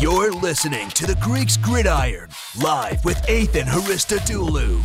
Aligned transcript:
You're 0.00 0.32
listening 0.32 0.88
to 0.90 1.06
the 1.06 1.14
Greeks 1.22 1.56
Gridiron, 1.56 2.28
live 2.60 3.04
with 3.04 3.16
Athan 3.28 3.62
Hristodulu. 3.62 4.82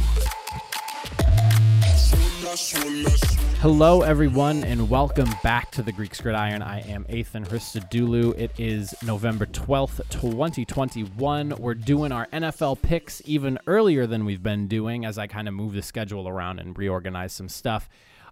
Hello, 3.59 4.03
everyone, 4.03 4.63
and 4.63 4.87
welcome 4.87 5.29
back 5.41 5.71
to 5.71 5.81
the 5.81 5.91
Greeks 5.91 6.21
Gridiron. 6.21 6.61
I 6.61 6.81
am 6.81 7.05
Athan 7.05 7.47
Hristodulu. 7.47 8.37
It 8.37 8.51
is 8.59 8.93
November 9.03 9.47
12th, 9.47 10.07
2021. 10.09 11.55
We're 11.57 11.73
doing 11.73 12.11
our 12.11 12.27
NFL 12.27 12.79
picks 12.83 13.19
even 13.25 13.57
earlier 13.65 14.05
than 14.05 14.25
we've 14.25 14.43
been 14.43 14.67
doing 14.67 15.05
as 15.05 15.17
I 15.17 15.25
kind 15.25 15.47
of 15.47 15.55
move 15.55 15.73
the 15.73 15.81
schedule 15.81 16.27
around 16.29 16.59
and 16.59 16.77
reorganize 16.77 17.33
some 17.33 17.49
stuff. 17.49 17.89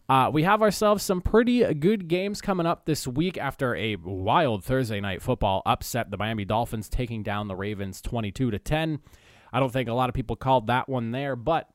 Uh, 0.09 0.29
we 0.31 0.43
have 0.43 0.61
ourselves 0.61 1.03
some 1.03 1.19
pretty 1.19 1.73
good 1.73 2.07
games 2.07 2.39
coming 2.39 2.65
up 2.65 2.85
this 2.85 3.05
week 3.05 3.37
after 3.37 3.75
a 3.75 3.97
wild 3.97 4.63
Thursday 4.63 5.01
night 5.01 5.21
football 5.21 5.61
upset. 5.65 6.11
The 6.11 6.17
Miami 6.17 6.45
Dolphins 6.45 6.87
taking 6.87 7.23
down 7.23 7.49
the 7.49 7.55
Ravens 7.55 8.01
22 8.01 8.51
to 8.51 8.59
10. 8.59 8.99
I 9.51 9.59
don't 9.59 9.71
think 9.71 9.89
a 9.89 9.93
lot 9.93 10.07
of 10.09 10.15
people 10.15 10.37
called 10.37 10.67
that 10.67 10.87
one 10.87 11.11
there, 11.11 11.35
but 11.35 11.69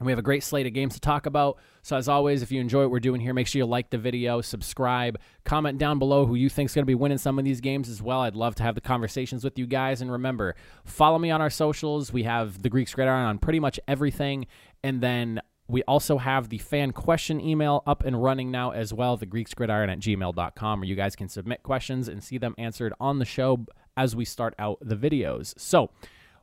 we 0.00 0.10
have 0.10 0.18
a 0.18 0.22
great 0.22 0.42
slate 0.42 0.66
of 0.66 0.72
games 0.72 0.94
to 0.94 1.00
talk 1.00 1.26
about. 1.26 1.58
So, 1.82 1.96
as 1.96 2.08
always, 2.08 2.40
if 2.40 2.50
you 2.50 2.58
enjoy 2.58 2.82
what 2.82 2.90
we're 2.90 3.00
doing 3.00 3.20
here, 3.20 3.34
make 3.34 3.46
sure 3.46 3.58
you 3.58 3.66
like 3.66 3.90
the 3.90 3.98
video, 3.98 4.40
subscribe, 4.40 5.18
comment 5.44 5.76
down 5.76 5.98
below 5.98 6.24
who 6.24 6.34
you 6.34 6.48
think 6.48 6.70
is 6.70 6.74
going 6.74 6.84
to 6.84 6.86
be 6.86 6.94
winning 6.94 7.18
some 7.18 7.38
of 7.38 7.44
these 7.44 7.60
games 7.60 7.90
as 7.90 8.00
well. 8.00 8.20
I'd 8.20 8.34
love 8.34 8.54
to 8.56 8.62
have 8.62 8.74
the 8.74 8.80
conversations 8.80 9.44
with 9.44 9.58
you 9.58 9.66
guys. 9.66 10.00
And 10.00 10.10
remember, 10.10 10.56
follow 10.84 11.18
me 11.18 11.30
on 11.30 11.42
our 11.42 11.50
socials. 11.50 12.14
We 12.14 12.22
have 12.22 12.62
the 12.62 12.70
Greeks 12.70 12.94
Gridiron 12.94 13.26
on 13.26 13.38
pretty 13.38 13.60
much 13.60 13.78
everything. 13.86 14.46
And 14.82 15.02
then 15.02 15.42
we 15.70 15.82
also 15.84 16.18
have 16.18 16.48
the 16.48 16.58
fan 16.58 16.92
question 16.92 17.40
email 17.40 17.82
up 17.86 18.04
and 18.04 18.22
running 18.22 18.50
now 18.50 18.70
as 18.70 18.92
well, 18.92 19.16
the 19.16 19.26
Greeks 19.26 19.54
Gridiron 19.54 19.90
at 19.90 20.00
gmail.com, 20.00 20.80
where 20.80 20.88
you 20.88 20.96
guys 20.96 21.16
can 21.16 21.28
submit 21.28 21.62
questions 21.62 22.08
and 22.08 22.22
see 22.22 22.38
them 22.38 22.54
answered 22.58 22.92
on 23.00 23.18
the 23.18 23.24
show 23.24 23.64
as 23.96 24.16
we 24.16 24.24
start 24.24 24.54
out 24.58 24.78
the 24.80 24.96
videos. 24.96 25.58
So, 25.58 25.90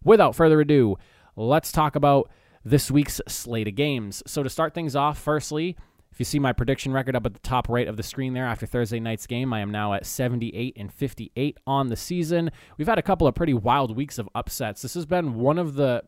without 0.04 0.36
further 0.36 0.62
ado, 0.62 0.98
let's 1.36 1.72
talk 1.72 1.96
about 1.96 2.30
this 2.64 2.92
week's 2.92 3.22
slate 3.28 3.68
of 3.68 3.76
games. 3.76 4.24
So 4.26 4.44
to 4.44 4.50
start 4.50 4.74
things 4.74 4.96
off, 4.96 5.18
firstly, 5.18 5.78
if 6.12 6.20
you 6.20 6.26
see 6.26 6.40
my 6.40 6.52
prediction 6.52 6.94
record 6.94 7.16
up 7.16 7.26
at 7.26 7.34
the 7.34 7.40
top 7.40 7.70
right 7.70 7.88
of 7.88 7.96
the 7.96 8.04
screen 8.04 8.34
there 8.34 8.46
after 8.46 8.66
Thursday 8.66 9.00
night's 9.00 9.28
game, 9.28 9.54
I 9.54 9.60
am 9.60 9.72
now 9.72 9.94
at 9.94 10.06
78 10.06 10.74
and 10.76 10.92
58 10.92 11.58
on 11.68 11.88
the 11.88 11.96
season. 11.96 12.52
We've 12.78 12.88
had 12.88 12.98
a 12.98 13.04
couple 13.04 13.28
of 13.28 13.36
pretty 13.36 13.54
wild 13.54 13.96
weeks 13.96 14.18
of 14.18 14.28
upsets. 14.34 14.82
This 14.82 14.96
has 14.96 15.06
been 15.06 15.36
one 15.36 15.60
of 15.60 15.76
the 15.76 16.04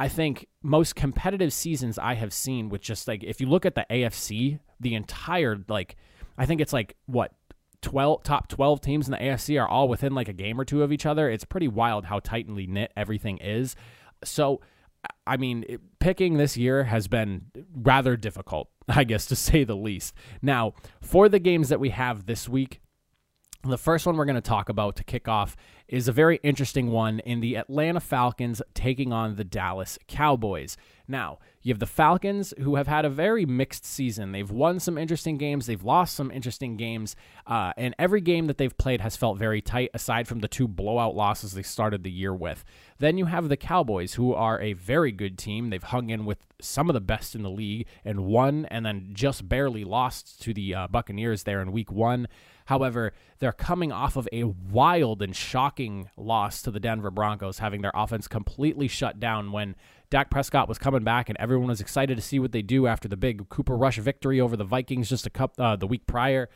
I 0.00 0.08
think 0.08 0.48
most 0.62 0.96
competitive 0.96 1.52
seasons 1.52 1.98
I 1.98 2.14
have 2.14 2.32
seen 2.32 2.68
with 2.68 2.80
just 2.80 3.06
like 3.06 3.22
if 3.22 3.40
you 3.40 3.48
look 3.48 3.64
at 3.64 3.74
the 3.74 3.86
AFC, 3.90 4.58
the 4.80 4.94
entire 4.94 5.56
like 5.68 5.96
I 6.36 6.46
think 6.46 6.60
it's 6.60 6.72
like 6.72 6.96
what 7.06 7.32
12 7.82 8.24
top 8.24 8.48
12 8.48 8.80
teams 8.80 9.06
in 9.06 9.12
the 9.12 9.18
AFC 9.18 9.60
are 9.60 9.68
all 9.68 9.88
within 9.88 10.14
like 10.14 10.28
a 10.28 10.32
game 10.32 10.60
or 10.60 10.64
two 10.64 10.82
of 10.82 10.92
each 10.92 11.06
other. 11.06 11.30
It's 11.30 11.44
pretty 11.44 11.68
wild 11.68 12.06
how 12.06 12.18
tightly 12.18 12.66
knit 12.66 12.92
everything 12.96 13.38
is. 13.38 13.76
So 14.24 14.60
I 15.26 15.36
mean, 15.36 15.78
picking 15.98 16.36
this 16.36 16.56
year 16.56 16.84
has 16.84 17.08
been 17.08 17.46
rather 17.74 18.16
difficult, 18.16 18.68
I 18.88 19.04
guess, 19.04 19.26
to 19.26 19.36
say 19.36 19.64
the 19.64 19.76
least. 19.76 20.14
Now, 20.42 20.74
for 21.00 21.28
the 21.28 21.38
games 21.38 21.68
that 21.68 21.80
we 21.80 21.90
have 21.90 22.26
this 22.26 22.48
week, 22.48 22.80
the 23.70 23.78
first 23.78 24.06
one 24.06 24.16
we're 24.16 24.24
going 24.24 24.34
to 24.34 24.40
talk 24.40 24.68
about 24.68 24.96
to 24.96 25.04
kick 25.04 25.28
off 25.28 25.56
is 25.88 26.08
a 26.08 26.12
very 26.12 26.40
interesting 26.42 26.90
one 26.90 27.20
in 27.20 27.40
the 27.40 27.56
Atlanta 27.56 28.00
Falcons 28.00 28.62
taking 28.72 29.12
on 29.12 29.36
the 29.36 29.44
Dallas 29.44 29.98
Cowboys. 30.08 30.76
Now, 31.06 31.38
you 31.60 31.72
have 31.72 31.78
the 31.78 31.86
Falcons 31.86 32.54
who 32.58 32.76
have 32.76 32.86
had 32.86 33.04
a 33.04 33.10
very 33.10 33.44
mixed 33.44 33.84
season. 33.84 34.32
They've 34.32 34.50
won 34.50 34.80
some 34.80 34.96
interesting 34.96 35.36
games, 35.36 35.66
they've 35.66 35.82
lost 35.82 36.14
some 36.14 36.30
interesting 36.30 36.76
games, 36.78 37.14
uh, 37.46 37.72
and 37.76 37.94
every 37.98 38.22
game 38.22 38.46
that 38.46 38.56
they've 38.56 38.76
played 38.76 39.02
has 39.02 39.16
felt 39.16 39.38
very 39.38 39.60
tight, 39.60 39.90
aside 39.92 40.26
from 40.26 40.40
the 40.40 40.48
two 40.48 40.66
blowout 40.66 41.14
losses 41.14 41.52
they 41.52 41.62
started 41.62 42.02
the 42.02 42.10
year 42.10 42.34
with. 42.34 42.64
Then 42.98 43.18
you 43.18 43.26
have 43.26 43.50
the 43.50 43.56
Cowboys, 43.56 44.14
who 44.14 44.32
are 44.32 44.60
a 44.60 44.72
very 44.72 45.12
good 45.12 45.36
team. 45.36 45.68
They've 45.68 45.82
hung 45.82 46.08
in 46.08 46.24
with 46.24 46.38
some 46.60 46.88
of 46.88 46.94
the 46.94 47.00
best 47.00 47.34
in 47.34 47.42
the 47.42 47.50
league 47.50 47.86
and 48.04 48.24
won, 48.24 48.64
and 48.66 48.86
then 48.86 49.10
just 49.12 49.48
barely 49.48 49.84
lost 49.84 50.40
to 50.42 50.54
the 50.54 50.74
uh, 50.74 50.88
Buccaneers 50.88 51.42
there 51.42 51.60
in 51.60 51.72
week 51.72 51.92
one. 51.92 52.26
However, 52.66 53.12
they're 53.38 53.52
coming 53.52 53.92
off 53.92 54.16
of 54.16 54.28
a 54.32 54.44
wild 54.44 55.22
and 55.22 55.36
shocking 55.36 56.08
loss 56.16 56.62
to 56.62 56.70
the 56.70 56.80
Denver 56.80 57.10
Broncos, 57.10 57.58
having 57.58 57.82
their 57.82 57.92
offense 57.94 58.26
completely 58.26 58.88
shut 58.88 59.20
down 59.20 59.52
when 59.52 59.76
Dak 60.10 60.30
Prescott 60.30 60.68
was 60.68 60.78
coming 60.78 61.04
back, 61.04 61.28
and 61.28 61.38
everyone 61.38 61.68
was 61.68 61.80
excited 61.80 62.16
to 62.16 62.22
see 62.22 62.38
what 62.38 62.52
they 62.52 62.62
do 62.62 62.86
after 62.86 63.08
the 63.08 63.16
big 63.16 63.48
Cooper 63.48 63.76
Rush 63.76 63.98
victory 63.98 64.40
over 64.40 64.56
the 64.56 64.64
Vikings 64.64 65.08
just 65.08 65.26
a 65.26 65.30
cup 65.30 65.54
uh, 65.58 65.76
the 65.76 65.86
week 65.86 66.06
prior. 66.06 66.48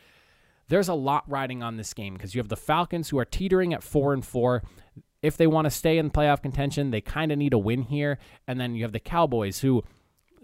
There's 0.67 0.87
a 0.87 0.93
lot 0.93 1.29
riding 1.29 1.63
on 1.63 1.77
this 1.77 1.93
game 1.93 2.13
because 2.13 2.33
you 2.33 2.39
have 2.39 2.49
the 2.49 2.55
Falcons 2.55 3.09
who 3.09 3.19
are 3.19 3.25
teetering 3.25 3.73
at 3.73 3.83
four 3.83 4.13
and 4.13 4.25
four. 4.25 4.63
If 5.21 5.35
they 5.35 5.47
want 5.47 5.65
to 5.65 5.71
stay 5.71 5.97
in 5.97 6.11
playoff 6.11 6.41
contention, 6.41 6.91
they 6.91 7.01
kind 7.01 7.31
of 7.31 7.37
need 7.37 7.53
a 7.53 7.57
win 7.57 7.83
here, 7.83 8.19
and 8.47 8.59
then 8.59 8.75
you 8.75 8.83
have 8.83 8.93
the 8.93 8.99
Cowboys 8.99 9.59
who 9.59 9.83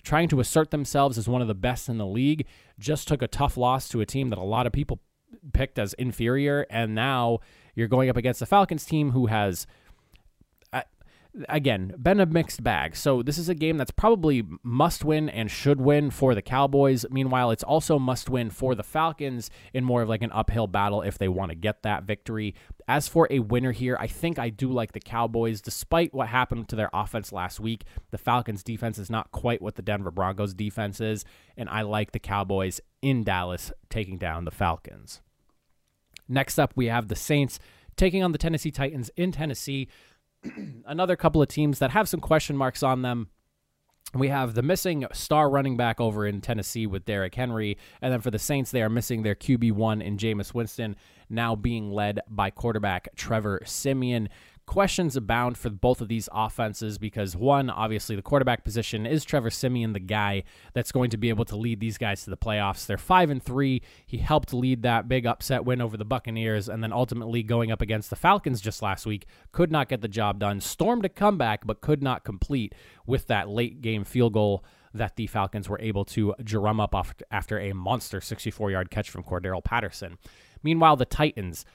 trying 0.05 0.29
to 0.29 0.39
assert 0.39 0.71
themselves 0.71 1.17
as 1.17 1.27
one 1.27 1.41
of 1.41 1.47
the 1.47 1.55
best 1.55 1.89
in 1.89 1.97
the 1.97 2.05
league, 2.05 2.45
just 2.79 3.07
took 3.07 3.21
a 3.21 3.27
tough 3.27 3.57
loss 3.57 3.89
to 3.89 3.99
a 3.99 4.05
team 4.05 4.29
that 4.29 4.37
a 4.37 4.43
lot 4.43 4.67
of 4.67 4.71
people 4.71 4.99
picked 5.53 5.79
as 5.79 5.94
inferior, 5.94 6.66
and 6.69 6.96
now 6.96 7.40
you're 7.75 7.88
going 7.88 8.09
up 8.09 8.18
against 8.18 8.40
the 8.40 8.46
Falcons 8.46 8.85
team 8.85 9.12
who 9.12 9.28
has 9.28 9.68
uh, 10.73 10.81
again, 11.50 11.94
been 12.01 12.19
a 12.19 12.25
mixed 12.25 12.63
bag. 12.63 12.96
So 12.96 13.22
this 13.22 13.38
is 13.38 13.50
a 13.50 13.56
game 13.56 13.78
that's 13.78 13.91
probably 13.91 14.44
must 14.63 15.03
win 15.03 15.29
and 15.29 15.50
should 15.51 15.81
win 15.81 16.09
for 16.12 16.34
the 16.34 16.41
Cowboys. 16.41 17.06
Meanwhile, 17.09 17.51
it's 17.51 17.63
also 17.63 18.00
must 18.00 18.29
win 18.29 18.50
for 18.50 18.75
the 18.75 18.84
Falcons 18.84 19.50
in 19.73 19.84
more 19.84 20.01
of 20.03 20.09
like 20.09 20.22
an 20.22 20.31
uphill 20.31 20.68
battle 20.68 21.01
if 21.01 21.18
they 21.18 21.28
want 21.28 21.50
to 21.50 21.56
get 21.56 21.84
that 21.84 22.03
victory. 22.03 22.56
As 22.88 23.07
for 23.07 23.28
a 23.29 23.40
winner 23.40 23.72
here, 23.72 23.97
I 24.00 24.07
think 24.07 24.40
I 24.40 24.50
do 24.50 24.72
like 24.72 24.94
the 24.94 25.00
Cowboys 25.00 25.62
despite 25.62 26.13
what 26.13 26.28
happened 26.29 26.69
to 26.69 26.75
their 26.75 26.90
offense 26.94 27.31
last 27.31 27.59
week. 27.59 27.84
The 28.12 28.17
Falcons 28.17 28.63
defense 28.63 28.97
is 28.97 29.09
not 29.09 29.31
quite 29.31 29.62
what 29.62 29.75
the 29.75 29.81
Denver 29.81 30.12
Broncos 30.12 30.53
defense 30.53 31.02
is, 31.02 31.25
and 31.57 31.69
I 31.69 31.81
like 31.81 32.12
the 32.12 32.19
Cowboys 32.19 32.79
in 33.02 33.23
Dallas 33.23 33.72
taking 33.90 34.17
down 34.17 34.46
the 34.46 34.52
Falcons. 34.52 35.22
Next 36.27 36.59
up, 36.59 36.73
we 36.75 36.87
have 36.87 37.07
the 37.07 37.15
Saints 37.15 37.59
taking 37.95 38.23
on 38.23 38.31
the 38.31 38.37
Tennessee 38.37 38.71
Titans 38.71 39.09
in 39.15 39.31
Tennessee. 39.31 39.87
Another 40.85 41.15
couple 41.15 41.41
of 41.41 41.47
teams 41.47 41.79
that 41.79 41.91
have 41.91 42.09
some 42.09 42.19
question 42.19 42.55
marks 42.57 42.83
on 42.83 43.01
them. 43.01 43.29
We 44.13 44.29
have 44.29 44.53
the 44.53 44.61
missing 44.61 45.05
star 45.11 45.49
running 45.49 45.75
back 45.75 45.99
over 45.99 46.25
in 46.25 46.39
Tennessee 46.39 46.87
with 46.87 47.05
Derrick 47.05 47.35
Henry. 47.35 47.77
And 48.01 48.13
then 48.13 48.21
for 48.21 48.31
the 48.31 48.39
Saints, 48.39 48.71
they 48.71 48.81
are 48.81 48.89
missing 48.89 49.23
their 49.23 49.35
QB1 49.35 50.01
in 50.01 50.17
Jameis 50.17 50.53
Winston, 50.53 50.95
now 51.29 51.55
being 51.55 51.91
led 51.91 52.21
by 52.29 52.49
quarterback 52.49 53.09
Trevor 53.15 53.61
Siemian 53.65 54.29
questions 54.65 55.15
abound 55.15 55.57
for 55.57 55.69
both 55.69 56.01
of 56.01 56.07
these 56.07 56.27
offenses 56.31 56.97
because 56.97 57.35
one, 57.35 57.69
obviously, 57.69 58.15
the 58.15 58.21
quarterback 58.21 58.63
position 58.63 59.05
is 59.05 59.23
Trevor 59.23 59.49
Siemian, 59.49 59.93
the 59.93 59.99
guy 59.99 60.43
that's 60.73 60.91
going 60.91 61.09
to 61.11 61.17
be 61.17 61.29
able 61.29 61.45
to 61.45 61.55
lead 61.55 61.79
these 61.79 61.97
guys 61.97 62.23
to 62.23 62.29
the 62.29 62.37
playoffs. 62.37 62.85
They're 62.85 62.97
five 62.97 63.29
and 63.29 63.41
three. 63.41 63.81
He 64.05 64.17
helped 64.17 64.53
lead 64.53 64.81
that 64.83 65.07
big 65.07 65.25
upset 65.25 65.65
win 65.65 65.81
over 65.81 65.97
the 65.97 66.05
Buccaneers, 66.05 66.67
and 66.69 66.83
then 66.83 66.91
ultimately 66.91 67.43
going 67.43 67.71
up 67.71 67.81
against 67.81 68.09
the 68.09 68.15
Falcons 68.15 68.61
just 68.61 68.81
last 68.81 69.05
week, 69.05 69.25
could 69.51 69.71
not 69.71 69.89
get 69.89 70.01
the 70.01 70.07
job 70.07 70.39
done. 70.39 70.61
Stormed 70.61 71.05
a 71.05 71.09
comeback, 71.09 71.65
but 71.65 71.81
could 71.81 72.01
not 72.01 72.23
complete 72.23 72.73
with 73.05 73.27
that 73.27 73.49
late 73.49 73.81
game 73.81 74.03
field 74.03 74.33
goal 74.33 74.63
that 74.93 75.17
the 75.17 75.27
Falcons 75.27 75.67
were 75.67 75.79
able 75.81 76.05
to 76.05 76.33
drum 76.43 76.79
up 76.79 76.95
after 77.29 77.59
a 77.59 77.73
monster 77.73 78.21
64 78.21 78.71
yard 78.71 78.89
catch 78.89 79.09
from 79.09 79.23
Cordarrelle 79.23 79.63
Patterson. 79.63 80.17
Meanwhile, 80.63 80.95
the 80.95 81.05
Titans 81.05 81.65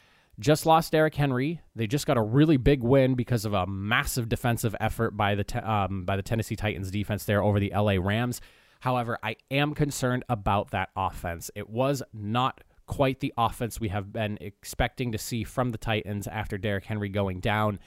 just 0.41 0.67
lost 0.67 0.93
Derrick 0.93 1.15
Henry. 1.15 1.61
They 1.77 1.87
just 1.87 2.07
got 2.07 2.17
a 2.17 2.23
really 2.23 2.57
big 2.57 2.83
win 2.83 3.15
because 3.15 3.45
of 3.45 3.53
a 3.53 3.67
massive 3.67 4.29
defensive 4.29 4.75
effort 4.81 5.17
by 5.17 5.35
the 5.35 5.71
um, 5.71 6.05
by 6.05 6.17
the 6.17 6.23
Tennessee 6.23 6.57
Titans 6.57 6.91
defense 6.91 7.25
there 7.25 7.43
over 7.43 7.61
the 7.61 7.73
LA 7.75 7.97
Rams. 8.01 8.41
However, 8.81 9.19
I 9.23 9.37
am 9.51 9.75
concerned 9.75 10.25
about 10.29 10.71
that 10.71 10.89
offense. 10.97 11.51
It 11.55 11.69
was 11.69 12.03
not 12.15 12.63
quite 12.87 13.21
the 13.21 13.33
offense 13.37 13.79
we 13.79 13.89
have 13.89 14.13
been 14.13 14.39
expecting 14.41 15.13
to 15.13 15.19
see 15.19 15.45
from 15.45 15.71
the 15.71 15.79
Titans 15.79 16.27
after 16.27 16.59
Derrick 16.59 16.87
Henry 16.87 17.09
going 17.09 17.39
down. 17.39 17.79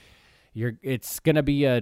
You're, 0.54 0.74
it's 0.82 1.20
going 1.20 1.36
to 1.36 1.44
be 1.44 1.66
a 1.66 1.82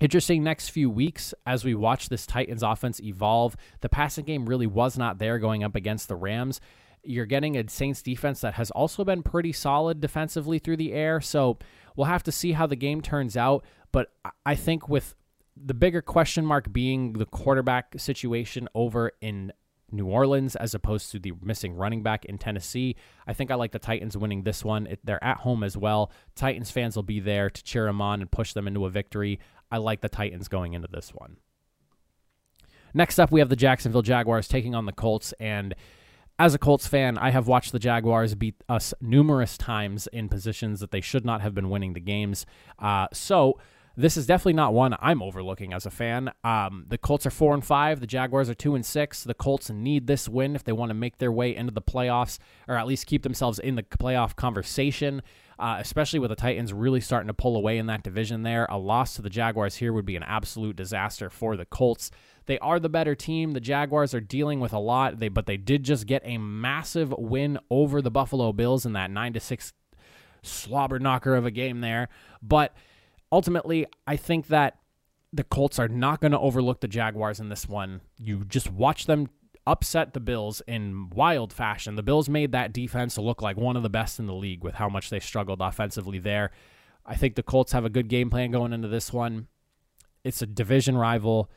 interesting 0.00 0.42
next 0.42 0.70
few 0.70 0.88
weeks 0.88 1.34
as 1.46 1.62
we 1.62 1.74
watch 1.74 2.08
this 2.08 2.26
Titans 2.26 2.62
offense 2.62 3.00
evolve. 3.00 3.54
The 3.80 3.90
passing 3.90 4.24
game 4.24 4.46
really 4.46 4.66
was 4.66 4.96
not 4.96 5.18
there 5.18 5.38
going 5.38 5.62
up 5.62 5.76
against 5.76 6.08
the 6.08 6.16
Rams. 6.16 6.60
You're 7.02 7.26
getting 7.26 7.56
a 7.56 7.68
Saints 7.68 8.02
defense 8.02 8.40
that 8.40 8.54
has 8.54 8.70
also 8.70 9.04
been 9.04 9.22
pretty 9.22 9.52
solid 9.52 10.00
defensively 10.00 10.58
through 10.58 10.76
the 10.76 10.92
air. 10.92 11.20
So 11.20 11.58
we'll 11.96 12.06
have 12.06 12.22
to 12.24 12.32
see 12.32 12.52
how 12.52 12.66
the 12.66 12.76
game 12.76 13.00
turns 13.00 13.36
out. 13.36 13.64
But 13.92 14.12
I 14.44 14.54
think 14.54 14.88
with 14.88 15.14
the 15.56 15.74
bigger 15.74 16.02
question 16.02 16.46
mark 16.46 16.72
being 16.72 17.14
the 17.14 17.26
quarterback 17.26 17.94
situation 17.98 18.68
over 18.74 19.12
in 19.20 19.52
New 19.92 20.06
Orleans 20.06 20.56
as 20.56 20.74
opposed 20.74 21.10
to 21.10 21.18
the 21.18 21.32
missing 21.42 21.74
running 21.74 22.02
back 22.02 22.24
in 22.24 22.38
Tennessee. 22.38 22.96
I 23.26 23.32
think 23.32 23.50
I 23.50 23.56
like 23.56 23.72
the 23.72 23.78
Titans 23.78 24.16
winning 24.16 24.42
this 24.42 24.64
one. 24.64 24.88
They're 25.04 25.22
at 25.22 25.38
home 25.38 25.64
as 25.64 25.76
well. 25.76 26.12
Titans 26.34 26.70
fans 26.70 26.96
will 26.96 27.02
be 27.02 27.20
there 27.20 27.50
to 27.50 27.64
cheer 27.64 27.86
them 27.86 28.00
on 28.00 28.20
and 28.20 28.30
push 28.30 28.52
them 28.52 28.68
into 28.68 28.86
a 28.86 28.90
victory. 28.90 29.40
I 29.70 29.78
like 29.78 30.00
the 30.00 30.08
Titans 30.08 30.48
going 30.48 30.74
into 30.74 30.88
this 30.88 31.10
one. 31.10 31.36
Next 32.92 33.18
up, 33.18 33.30
we 33.30 33.40
have 33.40 33.48
the 33.48 33.56
Jacksonville 33.56 34.02
Jaguars 34.02 34.48
taking 34.48 34.74
on 34.74 34.86
the 34.86 34.92
Colts, 34.92 35.32
and 35.38 35.74
as 36.40 36.54
a 36.54 36.58
Colts 36.58 36.86
fan, 36.86 37.18
I 37.18 37.32
have 37.32 37.46
watched 37.46 37.70
the 37.70 37.78
Jaguars 37.78 38.34
beat 38.34 38.54
us 38.66 38.94
numerous 38.98 39.58
times 39.58 40.06
in 40.06 40.30
positions 40.30 40.80
that 40.80 40.90
they 40.90 41.02
should 41.02 41.22
not 41.22 41.42
have 41.42 41.54
been 41.54 41.68
winning 41.68 41.92
the 41.92 42.00
games. 42.00 42.46
Uh, 42.78 43.08
so 43.12 43.58
this 43.94 44.16
is 44.16 44.24
definitely 44.24 44.54
not 44.54 44.72
one 44.72 44.96
I'm 45.00 45.20
overlooking 45.20 45.74
as 45.74 45.84
a 45.84 45.90
fan. 45.90 46.32
Um, 46.42 46.86
the 46.88 46.96
Colts 46.96 47.26
are 47.26 47.30
four 47.30 47.52
and 47.52 47.62
five. 47.62 48.00
The 48.00 48.06
Jaguars 48.06 48.48
are 48.48 48.54
two 48.54 48.74
and 48.74 48.86
six. 48.86 49.22
The 49.22 49.34
Colts 49.34 49.68
need 49.68 50.06
this 50.06 50.30
win 50.30 50.56
if 50.56 50.64
they 50.64 50.72
want 50.72 50.88
to 50.88 50.94
make 50.94 51.18
their 51.18 51.30
way 51.30 51.54
into 51.54 51.74
the 51.74 51.82
playoffs, 51.82 52.38
or 52.66 52.76
at 52.76 52.86
least 52.86 53.04
keep 53.04 53.22
themselves 53.22 53.58
in 53.58 53.74
the 53.74 53.82
playoff 53.82 54.34
conversation. 54.34 55.20
Uh, 55.58 55.76
especially 55.78 56.18
with 56.18 56.30
the 56.30 56.36
Titans 56.36 56.72
really 56.72 57.02
starting 57.02 57.26
to 57.26 57.34
pull 57.34 57.54
away 57.54 57.76
in 57.76 57.84
that 57.84 58.02
division 58.02 58.44
there. 58.44 58.66
A 58.70 58.78
loss 58.78 59.16
to 59.16 59.20
the 59.20 59.28
Jaguars 59.28 59.76
here 59.76 59.92
would 59.92 60.06
be 60.06 60.16
an 60.16 60.22
absolute 60.22 60.74
disaster 60.74 61.28
for 61.28 61.54
the 61.54 61.66
Colts. 61.66 62.10
They 62.46 62.58
are 62.58 62.80
the 62.80 62.88
better 62.88 63.14
team. 63.14 63.52
The 63.52 63.60
Jaguars 63.60 64.14
are 64.14 64.20
dealing 64.20 64.60
with 64.60 64.72
a 64.72 64.78
lot, 64.78 65.18
they 65.18 65.28
but 65.28 65.46
they 65.46 65.56
did 65.56 65.82
just 65.82 66.06
get 66.06 66.22
a 66.24 66.38
massive 66.38 67.12
win 67.16 67.58
over 67.70 68.02
the 68.02 68.10
Buffalo 68.10 68.52
Bills 68.52 68.86
in 68.86 68.92
that 68.94 69.10
9 69.10 69.34
to 69.34 69.40
6 69.40 69.72
slobber 70.42 70.98
knocker 70.98 71.34
of 71.34 71.46
a 71.46 71.50
game 71.50 71.80
there. 71.80 72.08
But 72.42 72.74
ultimately, 73.30 73.86
I 74.06 74.16
think 74.16 74.48
that 74.48 74.78
the 75.32 75.44
Colts 75.44 75.78
are 75.78 75.88
not 75.88 76.20
going 76.20 76.32
to 76.32 76.38
overlook 76.38 76.80
the 76.80 76.88
Jaguars 76.88 77.40
in 77.40 77.48
this 77.48 77.68
one. 77.68 78.00
You 78.18 78.44
just 78.44 78.70
watch 78.70 79.06
them 79.06 79.28
upset 79.66 80.14
the 80.14 80.20
Bills 80.20 80.62
in 80.66 81.10
wild 81.10 81.52
fashion. 81.52 81.94
The 81.94 82.02
Bills 82.02 82.28
made 82.28 82.52
that 82.52 82.72
defense 82.72 83.16
look 83.18 83.42
like 83.42 83.56
one 83.56 83.76
of 83.76 83.82
the 83.82 83.90
best 83.90 84.18
in 84.18 84.26
the 84.26 84.34
league 84.34 84.64
with 84.64 84.74
how 84.74 84.88
much 84.88 85.10
they 85.10 85.20
struggled 85.20 85.60
offensively 85.60 86.18
there. 86.18 86.50
I 87.06 87.14
think 87.14 87.34
the 87.34 87.42
Colts 87.42 87.72
have 87.72 87.84
a 87.84 87.90
good 87.90 88.08
game 88.08 88.30
plan 88.30 88.50
going 88.50 88.72
into 88.72 88.88
this 88.88 89.12
one. 89.12 89.46
It's 90.24 90.42
a 90.42 90.46
division 90.46 90.96
rival. 90.96 91.50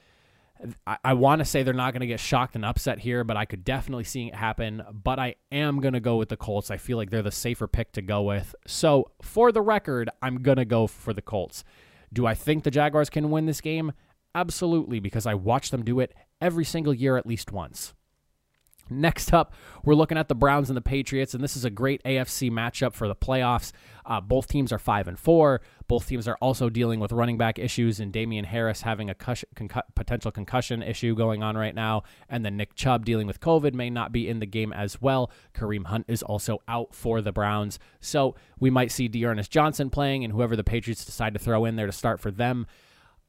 I, 0.87 0.97
I 1.03 1.13
want 1.13 1.39
to 1.39 1.45
say 1.45 1.63
they're 1.63 1.73
not 1.73 1.93
going 1.93 2.01
to 2.01 2.07
get 2.07 2.19
shocked 2.19 2.55
and 2.55 2.65
upset 2.65 2.99
here, 2.99 3.23
but 3.23 3.37
I 3.37 3.45
could 3.45 3.63
definitely 3.63 4.03
see 4.03 4.27
it 4.27 4.35
happen. 4.35 4.83
But 4.91 5.19
I 5.19 5.35
am 5.51 5.79
going 5.79 5.93
to 5.93 5.99
go 5.99 6.17
with 6.17 6.29
the 6.29 6.37
Colts. 6.37 6.71
I 6.71 6.77
feel 6.77 6.97
like 6.97 7.09
they're 7.09 7.21
the 7.21 7.31
safer 7.31 7.67
pick 7.67 7.91
to 7.93 8.01
go 8.01 8.21
with. 8.23 8.55
So 8.67 9.11
for 9.21 9.51
the 9.51 9.61
record, 9.61 10.09
I'm 10.21 10.41
going 10.41 10.57
to 10.57 10.65
go 10.65 10.87
for 10.87 11.13
the 11.13 11.21
Colts. 11.21 11.63
Do 12.11 12.25
I 12.25 12.33
think 12.35 12.63
the 12.63 12.71
Jaguars 12.71 13.09
can 13.09 13.31
win 13.31 13.45
this 13.45 13.61
game? 13.61 13.93
Absolutely, 14.35 14.99
because 14.99 15.25
I 15.25 15.33
watch 15.33 15.71
them 15.71 15.83
do 15.83 15.99
it 15.99 16.13
every 16.41 16.65
single 16.65 16.93
year 16.93 17.17
at 17.17 17.25
least 17.25 17.51
once. 17.51 17.93
Next 18.89 19.33
up, 19.33 19.53
we're 19.83 19.95
looking 19.95 20.17
at 20.17 20.27
the 20.27 20.35
Browns 20.35 20.69
and 20.69 20.75
the 20.75 20.81
Patriots, 20.81 21.33
and 21.33 21.43
this 21.43 21.55
is 21.55 21.63
a 21.63 21.69
great 21.69 22.03
AFC 22.03 22.51
matchup 22.51 22.93
for 22.93 23.07
the 23.07 23.15
playoffs. 23.15 23.71
Uh, 24.05 24.19
both 24.19 24.47
teams 24.47 24.73
are 24.73 24.79
five 24.79 25.07
and 25.07 25.17
four. 25.17 25.61
Both 25.87 26.07
teams 26.07 26.27
are 26.27 26.37
also 26.41 26.69
dealing 26.69 26.99
with 26.99 27.13
running 27.13 27.37
back 27.37 27.57
issues, 27.57 27.99
and 27.99 28.11
Damien 28.11 28.43
Harris 28.43 28.81
having 28.81 29.09
a 29.09 29.15
concu- 29.15 29.81
potential 29.95 30.31
concussion 30.31 30.83
issue 30.83 31.15
going 31.15 31.43
on 31.43 31.55
right 31.55 31.73
now, 31.73 32.03
and 32.29 32.45
then 32.45 32.57
Nick 32.57 32.75
Chubb 32.75 33.05
dealing 33.05 33.25
with 33.25 33.39
COVID 33.39 33.73
may 33.73 33.89
not 33.89 34.11
be 34.11 34.27
in 34.27 34.39
the 34.39 34.45
game 34.45 34.73
as 34.73 35.01
well. 35.01 35.31
Kareem 35.53 35.85
Hunt 35.85 36.05
is 36.09 36.21
also 36.21 36.61
out 36.67 36.93
for 36.93 37.21
the 37.21 37.31
Browns, 37.31 37.79
so 38.01 38.35
we 38.59 38.69
might 38.69 38.91
see 38.91 39.07
D'Ernest 39.07 39.49
Johnson 39.49 39.89
playing, 39.89 40.23
and 40.25 40.33
whoever 40.33 40.55
the 40.55 40.63
Patriots 40.63 41.05
decide 41.05 41.33
to 41.33 41.39
throw 41.39 41.63
in 41.65 41.77
there 41.77 41.87
to 41.87 41.93
start 41.93 42.19
for 42.19 42.31
them. 42.31 42.67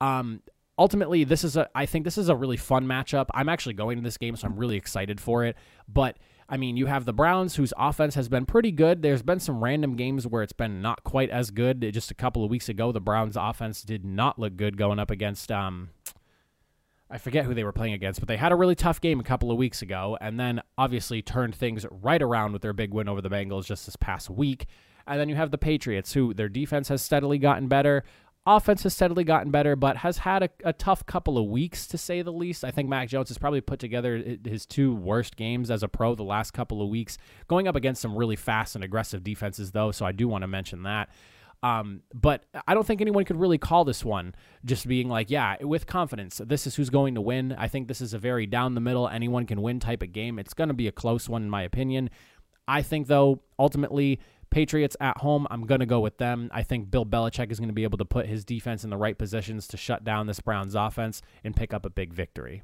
Um, 0.00 0.42
ultimately, 0.78 1.24
this 1.24 1.44
is 1.44 1.56
a 1.56 1.68
I 1.74 1.86
think 1.86 2.04
this 2.04 2.18
is 2.18 2.28
a 2.28 2.36
really 2.36 2.56
fun 2.56 2.86
matchup. 2.86 3.26
I'm 3.34 3.48
actually 3.48 3.74
going 3.74 3.96
to 3.98 4.02
this 4.02 4.18
game, 4.18 4.36
so 4.36 4.46
I'm 4.46 4.56
really 4.56 4.76
excited 4.76 5.20
for 5.20 5.44
it. 5.44 5.56
But 5.88 6.18
I 6.48 6.56
mean, 6.56 6.76
you 6.76 6.86
have 6.86 7.04
the 7.04 7.12
Browns, 7.12 7.56
whose 7.56 7.72
offense 7.78 8.14
has 8.16 8.28
been 8.28 8.46
pretty 8.46 8.70
good. 8.70 9.02
There's 9.02 9.22
been 9.22 9.40
some 9.40 9.64
random 9.64 9.96
games 9.96 10.26
where 10.26 10.42
it's 10.42 10.52
been 10.52 10.82
not 10.82 11.02
quite 11.04 11.30
as 11.30 11.50
good. 11.50 11.80
Just 11.92 12.10
a 12.10 12.14
couple 12.14 12.44
of 12.44 12.50
weeks 12.50 12.68
ago, 12.68 12.92
the 12.92 13.00
Browns' 13.00 13.36
offense 13.36 13.82
did 13.82 14.04
not 14.04 14.38
look 14.38 14.56
good 14.56 14.76
going 14.76 14.98
up 14.98 15.10
against. 15.10 15.50
Um, 15.50 15.90
I 17.10 17.18
forget 17.18 17.44
who 17.44 17.54
they 17.54 17.64
were 17.64 17.72
playing 17.72 17.94
against, 17.94 18.20
but 18.20 18.28
they 18.28 18.36
had 18.36 18.52
a 18.52 18.56
really 18.56 18.74
tough 18.74 19.00
game 19.00 19.20
a 19.20 19.24
couple 19.24 19.50
of 19.50 19.56
weeks 19.56 19.82
ago, 19.82 20.18
and 20.20 20.38
then 20.38 20.60
obviously 20.76 21.22
turned 21.22 21.54
things 21.54 21.86
right 21.90 22.20
around 22.20 22.52
with 22.52 22.62
their 22.62 22.72
big 22.72 22.92
win 22.92 23.08
over 23.08 23.20
the 23.20 23.30
Bengals 23.30 23.66
just 23.66 23.86
this 23.86 23.96
past 23.96 24.28
week. 24.28 24.66
And 25.06 25.20
then 25.20 25.28
you 25.28 25.34
have 25.34 25.50
the 25.50 25.58
Patriots, 25.58 26.14
who 26.14 26.32
their 26.32 26.48
defense 26.48 26.88
has 26.88 27.02
steadily 27.02 27.38
gotten 27.38 27.68
better. 27.68 28.04
Offense 28.46 28.82
has 28.82 28.92
steadily 28.92 29.24
gotten 29.24 29.50
better, 29.50 29.74
but 29.74 29.98
has 29.98 30.18
had 30.18 30.42
a, 30.42 30.50
a, 30.64 30.72
tough 30.74 31.06
couple 31.06 31.38
of 31.38 31.46
weeks 31.46 31.86
to 31.86 31.96
say 31.96 32.20
the 32.20 32.30
least. 32.32 32.62
I 32.62 32.70
think 32.70 32.90
Mac 32.90 33.08
Jones 33.08 33.28
has 33.28 33.38
probably 33.38 33.62
put 33.62 33.78
together 33.78 34.22
his 34.44 34.66
two 34.66 34.94
worst 34.94 35.36
games 35.36 35.70
as 35.70 35.82
a 35.82 35.88
pro 35.88 36.14
the 36.14 36.24
last 36.24 36.50
couple 36.50 36.82
of 36.82 36.90
weeks, 36.90 37.16
going 37.48 37.66
up 37.66 37.74
against 37.74 38.02
some 38.02 38.14
really 38.14 38.36
fast 38.36 38.74
and 38.74 38.84
aggressive 38.84 39.24
defenses, 39.24 39.72
though. 39.72 39.92
So 39.92 40.04
I 40.04 40.12
do 40.12 40.28
want 40.28 40.42
to 40.42 40.48
mention 40.48 40.82
that. 40.82 41.08
Um, 41.62 42.02
but 42.12 42.44
I 42.68 42.74
don't 42.74 42.86
think 42.86 43.00
anyone 43.00 43.24
could 43.24 43.40
really 43.40 43.56
call 43.56 43.86
this 43.86 44.04
one 44.04 44.34
just 44.66 44.86
being 44.86 45.08
like, 45.08 45.30
yeah, 45.30 45.56
with 45.62 45.86
confidence, 45.86 46.38
this 46.44 46.66
is 46.66 46.74
who's 46.74 46.90
going 46.90 47.14
to 47.14 47.22
win. 47.22 47.54
I 47.56 47.68
think 47.68 47.88
this 47.88 48.02
is 48.02 48.12
a 48.12 48.18
very 48.18 48.44
down 48.44 48.74
the 48.74 48.82
middle, 48.82 49.08
anyone 49.08 49.46
can 49.46 49.62
win 49.62 49.80
type 49.80 50.02
of 50.02 50.12
game. 50.12 50.38
It's 50.38 50.52
going 50.52 50.68
to 50.68 50.74
be 50.74 50.88
a 50.88 50.92
close 50.92 51.26
one, 51.26 51.42
in 51.42 51.48
my 51.48 51.62
opinion. 51.62 52.10
I 52.68 52.82
think, 52.82 53.06
though, 53.06 53.40
ultimately, 53.58 54.20
Patriots 54.54 54.96
at 55.00 55.18
home, 55.18 55.48
I'm 55.50 55.66
going 55.66 55.80
to 55.80 55.86
go 55.86 55.98
with 55.98 56.18
them. 56.18 56.48
I 56.54 56.62
think 56.62 56.88
Bill 56.88 57.04
Belichick 57.04 57.50
is 57.50 57.58
going 57.58 57.70
to 57.70 57.74
be 57.74 57.82
able 57.82 57.98
to 57.98 58.04
put 58.04 58.26
his 58.26 58.44
defense 58.44 58.84
in 58.84 58.90
the 58.90 58.96
right 58.96 59.18
positions 59.18 59.66
to 59.66 59.76
shut 59.76 60.04
down 60.04 60.28
this 60.28 60.38
Browns 60.38 60.76
offense 60.76 61.22
and 61.42 61.56
pick 61.56 61.74
up 61.74 61.84
a 61.84 61.90
big 61.90 62.14
victory. 62.14 62.62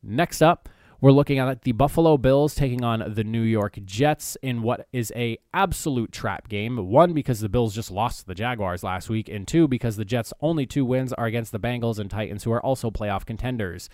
Next 0.00 0.40
up, 0.40 0.68
we're 1.00 1.10
looking 1.10 1.40
at 1.40 1.62
the 1.62 1.72
Buffalo 1.72 2.16
Bills 2.16 2.54
taking 2.54 2.84
on 2.84 3.12
the 3.12 3.24
New 3.24 3.42
York 3.42 3.80
Jets 3.84 4.36
in 4.40 4.62
what 4.62 4.86
is 4.92 5.12
a 5.16 5.36
absolute 5.52 6.12
trap 6.12 6.48
game. 6.48 6.76
One 6.76 7.12
because 7.12 7.40
the 7.40 7.48
Bills 7.48 7.74
just 7.74 7.90
lost 7.90 8.20
to 8.20 8.26
the 8.26 8.36
Jaguars 8.36 8.84
last 8.84 9.10
week, 9.10 9.28
and 9.28 9.48
two 9.48 9.66
because 9.66 9.96
the 9.96 10.04
Jets' 10.04 10.32
only 10.40 10.64
two 10.64 10.84
wins 10.84 11.12
are 11.12 11.26
against 11.26 11.50
the 11.50 11.58
Bengals 11.58 11.98
and 11.98 12.08
Titans, 12.08 12.44
who 12.44 12.52
are 12.52 12.64
also 12.64 12.92
playoff 12.92 13.26
contenders. 13.26 13.88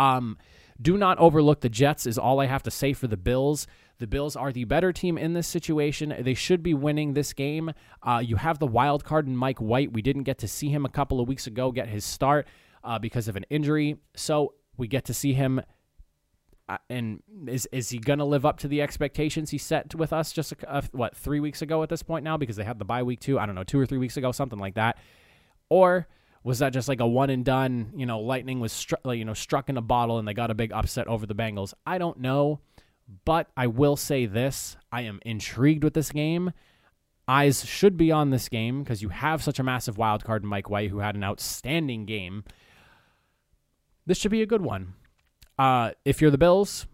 Um, 0.00 0.36
do 0.82 0.96
not 0.96 1.18
overlook 1.18 1.60
the 1.60 1.68
Jets, 1.68 2.06
is 2.06 2.18
all 2.18 2.40
I 2.40 2.46
have 2.46 2.64
to 2.64 2.72
say 2.72 2.92
for 2.92 3.06
the 3.06 3.16
Bills. 3.16 3.68
The 3.98 4.06
Bills 4.06 4.36
are 4.36 4.52
the 4.52 4.64
better 4.64 4.92
team 4.92 5.16
in 5.16 5.34
this 5.34 5.46
situation. 5.46 6.14
They 6.20 6.34
should 6.34 6.62
be 6.62 6.74
winning 6.74 7.14
this 7.14 7.32
game. 7.32 7.72
Uh, 8.02 8.22
you 8.24 8.36
have 8.36 8.58
the 8.58 8.66
wild 8.66 9.04
card 9.04 9.26
in 9.26 9.36
Mike 9.36 9.58
White. 9.58 9.92
We 9.92 10.02
didn't 10.02 10.24
get 10.24 10.38
to 10.38 10.48
see 10.48 10.68
him 10.68 10.84
a 10.84 10.88
couple 10.88 11.20
of 11.20 11.28
weeks 11.28 11.46
ago 11.46 11.70
get 11.70 11.88
his 11.88 12.04
start 12.04 12.46
uh, 12.82 12.98
because 12.98 13.28
of 13.28 13.36
an 13.36 13.44
injury. 13.50 13.96
So 14.16 14.54
we 14.76 14.88
get 14.88 15.04
to 15.06 15.14
see 15.14 15.32
him. 15.32 15.60
Uh, 16.66 16.78
and 16.88 17.22
is 17.46 17.68
is 17.72 17.90
he 17.90 17.98
going 17.98 18.18
to 18.18 18.24
live 18.24 18.46
up 18.46 18.58
to 18.58 18.66
the 18.66 18.80
expectations 18.80 19.50
he 19.50 19.58
set 19.58 19.94
with 19.94 20.14
us 20.14 20.32
just 20.32 20.54
a, 20.66 20.82
what 20.92 21.14
three 21.14 21.38
weeks 21.38 21.60
ago 21.60 21.82
at 21.82 21.90
this 21.90 22.02
point 22.02 22.24
now 22.24 22.38
because 22.38 22.56
they 22.56 22.64
had 22.64 22.78
the 22.78 22.86
bye 22.86 23.02
week 23.02 23.20
too? 23.20 23.38
I 23.38 23.44
don't 23.44 23.54
know, 23.54 23.64
two 23.64 23.78
or 23.78 23.84
three 23.84 23.98
weeks 23.98 24.16
ago, 24.16 24.32
something 24.32 24.58
like 24.58 24.74
that. 24.74 24.96
Or 25.68 26.08
was 26.42 26.60
that 26.60 26.72
just 26.72 26.88
like 26.88 27.00
a 27.00 27.06
one 27.06 27.30
and 27.30 27.44
done? 27.44 27.92
You 27.94 28.06
know, 28.06 28.20
lightning 28.20 28.60
was 28.60 28.86
you 29.06 29.24
know, 29.24 29.34
struck 29.34 29.68
in 29.68 29.76
a 29.76 29.82
bottle, 29.82 30.18
and 30.18 30.26
they 30.26 30.34
got 30.34 30.50
a 30.50 30.54
big 30.54 30.72
upset 30.72 31.06
over 31.06 31.26
the 31.26 31.34
Bengals. 31.34 31.74
I 31.86 31.98
don't 31.98 32.20
know, 32.20 32.60
but 33.24 33.48
I 33.56 33.66
will 33.66 33.96
say 33.96 34.26
this: 34.26 34.76
I 34.92 35.02
am 35.02 35.20
intrigued 35.24 35.84
with 35.84 35.94
this 35.94 36.10
game. 36.10 36.52
Eyes 37.26 37.64
should 37.64 37.96
be 37.96 38.12
on 38.12 38.30
this 38.30 38.48
game 38.48 38.82
because 38.82 39.00
you 39.00 39.08
have 39.08 39.42
such 39.42 39.58
a 39.58 39.62
massive 39.62 39.96
wild 39.96 40.24
card 40.24 40.42
in 40.42 40.48
Mike 40.48 40.68
White, 40.68 40.90
who 40.90 40.98
had 40.98 41.14
an 41.14 41.24
outstanding 41.24 42.04
game. 42.04 42.44
This 44.06 44.18
should 44.18 44.30
be 44.30 44.42
a 44.42 44.46
good 44.46 44.62
one. 44.62 44.94
Uh, 45.58 45.92
if 46.04 46.20
you're 46.20 46.30
the 46.30 46.38
Bills, 46.38 46.86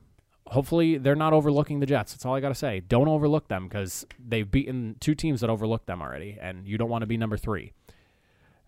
hopefully 0.47 0.99
they're 0.99 1.17
not 1.17 1.33
overlooking 1.33 1.81
the 1.81 1.87
Jets. 1.87 2.12
That's 2.12 2.25
all 2.25 2.35
I 2.35 2.40
got 2.40 2.50
to 2.50 2.55
say. 2.55 2.81
Don't 2.81 3.09
overlook 3.09 3.49
them 3.49 3.69
because 3.69 4.07
they've 4.19 4.49
beaten 4.49 4.97
two 5.00 5.14
teams 5.14 5.40
that 5.40 5.50
overlooked 5.50 5.87
them 5.87 6.00
already, 6.00 6.38
and 6.40 6.67
you 6.67 6.79
don't 6.79 6.90
want 6.90 7.02
to 7.02 7.07
be 7.07 7.17
number 7.17 7.37
three. 7.37 7.73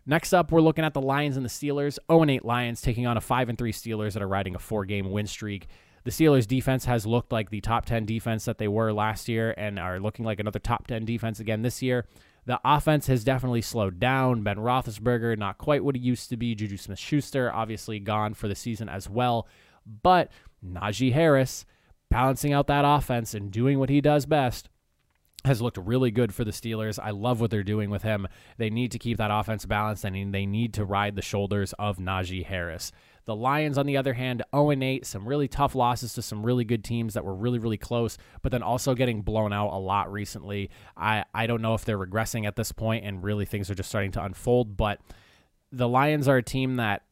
Next 0.04 0.32
up, 0.32 0.50
we're 0.50 0.61
looking 0.61 0.84
at 0.84 0.94
the 0.94 1.00
Lions 1.00 1.37
and 1.37 1.44
the 1.44 1.50
Steelers. 1.50 1.99
0 2.11 2.25
8 2.28 2.44
Lions 2.44 2.80
taking 2.80 3.06
on 3.06 3.16
a 3.16 3.20
5 3.20 3.49
and 3.49 3.58
3 3.58 3.72
Steelers 3.72 4.14
that 4.14 4.22
are 4.22 4.28
riding 4.28 4.54
a 4.54 4.58
four 4.58 4.84
game 4.84 5.11
win 5.12 5.26
streak. 5.26 5.68
The 6.04 6.11
Steelers' 6.11 6.47
defense 6.47 6.85
has 6.87 7.06
looked 7.06 7.32
like 7.32 7.50
the 7.50 7.61
top 7.61 7.87
10 7.87 8.04
defense 8.04 8.44
that 8.44 8.59
they 8.59 8.68
were 8.68 8.92
last 8.92 9.28
year 9.28 9.54
and 9.56 9.78
are 9.78 10.00
looking 10.00 10.25
like 10.25 10.40
another 10.40 10.59
top 10.59 10.87
10 10.87 11.04
defense 11.04 11.38
again 11.38 11.62
this 11.62 11.80
year. 11.82 12.06
The 12.44 12.61
offense 12.64 13.06
has 13.06 13.23
definitely 13.23 13.62
slowed 13.62 14.00
down. 14.00 14.42
Ben 14.42 14.56
Roethlisberger, 14.56 15.38
not 15.38 15.59
quite 15.59 15.85
what 15.85 15.94
he 15.94 16.02
used 16.02 16.28
to 16.30 16.37
be. 16.37 16.56
Juju 16.56 16.76
Smith 16.76 16.99
Schuster, 16.99 17.52
obviously 17.52 18.00
gone 18.00 18.35
for 18.35 18.49
the 18.49 18.56
season 18.56 18.88
as 18.88 19.09
well. 19.09 19.47
But 20.02 20.32
Najee 20.64 21.12
Harris, 21.12 21.64
balancing 22.11 22.52
out 22.52 22.66
that 22.66 22.85
offense 22.85 23.32
and 23.32 23.52
doing 23.52 23.78
what 23.78 23.90
he 23.90 24.00
does 24.00 24.26
best, 24.26 24.68
has 25.44 25.62
looked 25.62 25.76
really 25.76 26.11
good 26.11 26.35
for 26.35 26.44
the 26.44 26.50
Steelers. 26.50 26.99
I 27.02 27.11
love 27.11 27.40
what 27.40 27.50
they're 27.50 27.62
doing 27.62 27.90
with 27.90 28.02
him. 28.02 28.28
They 28.59 28.71
need 28.71 28.92
to 28.92 28.99
keep 28.99 29.18
that 29.18 29.30
offense 29.32 29.66
balanced 29.66 30.04
and 30.04 30.32
they 30.32 30.47
need 30.47 30.75
to 30.75 30.85
ride 30.85 31.16
the 31.16 31.23
shoulders 31.23 31.73
of 31.78 31.99
Najee 31.99 32.44
Harris. 32.44 32.92
The 33.25 33.37
Lions, 33.37 33.79
on 33.79 33.87
the 33.87 33.97
other 33.97 34.14
hand, 34.14 34.43
0 34.55 34.73
8, 34.73 35.07
some 35.07 35.26
really 35.26 35.49
tough 35.49 35.75
losses 35.75 36.14
to 36.14 36.23
some 36.23 36.45
really 36.45 36.64
good 36.64 36.83
teams 36.83 37.14
that 37.14 37.25
were 37.25 37.35
really, 37.35 37.59
really 37.59 37.76
close, 37.76 38.19
but 38.43 38.50
then 38.52 38.62
also 38.62 38.95
getting 38.95 39.23
blown 39.23 39.52
out 39.52 39.73
a 39.73 39.79
lot 39.79 40.11
recently. 40.12 40.71
I, 40.97 41.25
I 41.35 41.47
don't 41.47 41.62
know 41.62 41.75
if 41.75 41.85
they're 41.85 41.99
regressing 41.99 42.47
at 42.47 42.57
this 42.57 42.73
point 42.73 43.05
and 43.05 43.23
really 43.23 43.45
things 43.45 43.71
are 43.71 43.75
just 43.75 43.88
starting 43.88 44.12
to 44.12 44.25
unfold, 44.25 44.76
but 44.76 45.00
the 45.71 45.88
Lions 45.88 46.29
are 46.29 46.37
a 46.37 46.43
team 46.43 46.76
that 46.76 47.02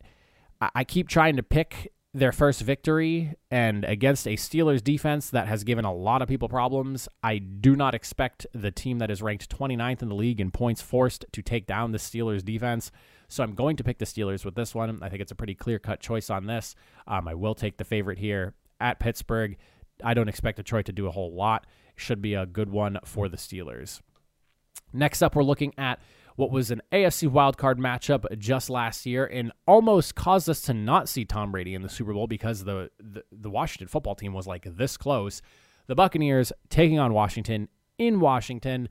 I 0.60 0.84
keep 0.84 1.08
trying 1.08 1.36
to 1.36 1.42
pick 1.42 1.92
their 2.12 2.32
first 2.32 2.60
victory 2.62 3.34
and 3.50 3.84
against 3.84 4.26
a 4.26 4.36
Steelers 4.36 4.82
defense 4.82 5.30
that 5.30 5.46
has 5.46 5.62
given 5.62 5.84
a 5.84 5.94
lot 5.94 6.22
of 6.22 6.28
people 6.28 6.48
problems. 6.48 7.08
I 7.22 7.38
do 7.38 7.76
not 7.76 7.94
expect 7.94 8.46
the 8.52 8.72
team 8.72 8.98
that 8.98 9.10
is 9.10 9.22
ranked 9.22 9.48
29th 9.56 10.02
in 10.02 10.08
the 10.08 10.14
league 10.14 10.40
in 10.40 10.50
points 10.50 10.82
forced 10.82 11.24
to 11.32 11.42
take 11.42 11.66
down 11.66 11.92
the 11.92 11.98
Steelers 11.98 12.44
defense. 12.44 12.90
So 13.30 13.44
I'm 13.44 13.54
going 13.54 13.76
to 13.76 13.84
pick 13.84 13.98
the 13.98 14.04
Steelers 14.04 14.44
with 14.44 14.56
this 14.56 14.74
one. 14.74 14.98
I 15.02 15.08
think 15.08 15.22
it's 15.22 15.30
a 15.30 15.36
pretty 15.36 15.54
clear 15.54 15.78
cut 15.78 16.00
choice 16.00 16.30
on 16.30 16.46
this. 16.46 16.74
Um, 17.06 17.28
I 17.28 17.34
will 17.34 17.54
take 17.54 17.78
the 17.78 17.84
favorite 17.84 18.18
here 18.18 18.54
at 18.80 18.98
Pittsburgh. 18.98 19.56
I 20.02 20.14
don't 20.14 20.28
expect 20.28 20.56
Detroit 20.56 20.86
to 20.86 20.92
do 20.92 21.06
a 21.06 21.12
whole 21.12 21.32
lot. 21.32 21.64
Should 21.94 22.20
be 22.20 22.34
a 22.34 22.44
good 22.44 22.70
one 22.70 22.98
for 23.04 23.28
the 23.28 23.36
Steelers. 23.36 24.00
Next 24.92 25.22
up, 25.22 25.36
we're 25.36 25.44
looking 25.44 25.72
at 25.78 26.00
what 26.34 26.50
was 26.50 26.72
an 26.72 26.82
AFC 26.90 27.28
wildcard 27.28 27.76
matchup 27.76 28.36
just 28.36 28.68
last 28.68 29.06
year 29.06 29.26
and 29.26 29.52
almost 29.64 30.16
caused 30.16 30.48
us 30.48 30.60
to 30.62 30.74
not 30.74 31.08
see 31.08 31.24
Tom 31.24 31.52
Brady 31.52 31.74
in 31.74 31.82
the 31.82 31.88
Super 31.88 32.12
Bowl 32.12 32.26
because 32.26 32.64
the, 32.64 32.90
the, 32.98 33.22
the 33.30 33.50
Washington 33.50 33.86
football 33.86 34.16
team 34.16 34.32
was 34.32 34.48
like 34.48 34.64
this 34.64 34.96
close. 34.96 35.40
The 35.86 35.94
Buccaneers 35.94 36.52
taking 36.68 36.98
on 36.98 37.12
Washington 37.12 37.68
in 37.96 38.18
Washington. 38.18 38.88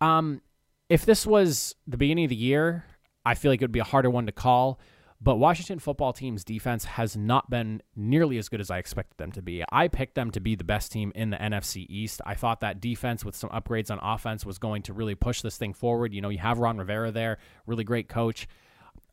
Um, 0.00 0.42
if 0.88 1.06
this 1.06 1.26
was 1.26 1.74
the 1.86 1.96
beginning 1.96 2.24
of 2.24 2.30
the 2.30 2.36
year, 2.36 2.84
I 3.24 3.34
feel 3.34 3.50
like 3.50 3.62
it 3.62 3.64
would 3.64 3.72
be 3.72 3.80
a 3.80 3.84
harder 3.84 4.10
one 4.10 4.26
to 4.26 4.32
call. 4.32 4.78
But 5.20 5.36
Washington 5.36 5.78
football 5.78 6.12
team's 6.12 6.44
defense 6.44 6.84
has 6.84 7.16
not 7.16 7.48
been 7.48 7.80
nearly 7.96 8.36
as 8.36 8.50
good 8.50 8.60
as 8.60 8.70
I 8.70 8.76
expected 8.76 9.16
them 9.16 9.32
to 9.32 9.40
be. 9.40 9.64
I 9.72 9.88
picked 9.88 10.16
them 10.16 10.30
to 10.32 10.40
be 10.40 10.54
the 10.54 10.64
best 10.64 10.92
team 10.92 11.12
in 11.14 11.30
the 11.30 11.38
NFC 11.38 11.86
East. 11.88 12.20
I 12.26 12.34
thought 12.34 12.60
that 12.60 12.80
defense 12.80 13.24
with 13.24 13.34
some 13.34 13.48
upgrades 13.48 13.90
on 13.90 13.98
offense 14.02 14.44
was 14.44 14.58
going 14.58 14.82
to 14.82 14.92
really 14.92 15.14
push 15.14 15.40
this 15.40 15.56
thing 15.56 15.72
forward. 15.72 16.12
You 16.12 16.20
know, 16.20 16.28
you 16.28 16.38
have 16.38 16.58
Ron 16.58 16.76
Rivera 16.76 17.10
there, 17.10 17.38
really 17.66 17.84
great 17.84 18.08
coach. 18.08 18.46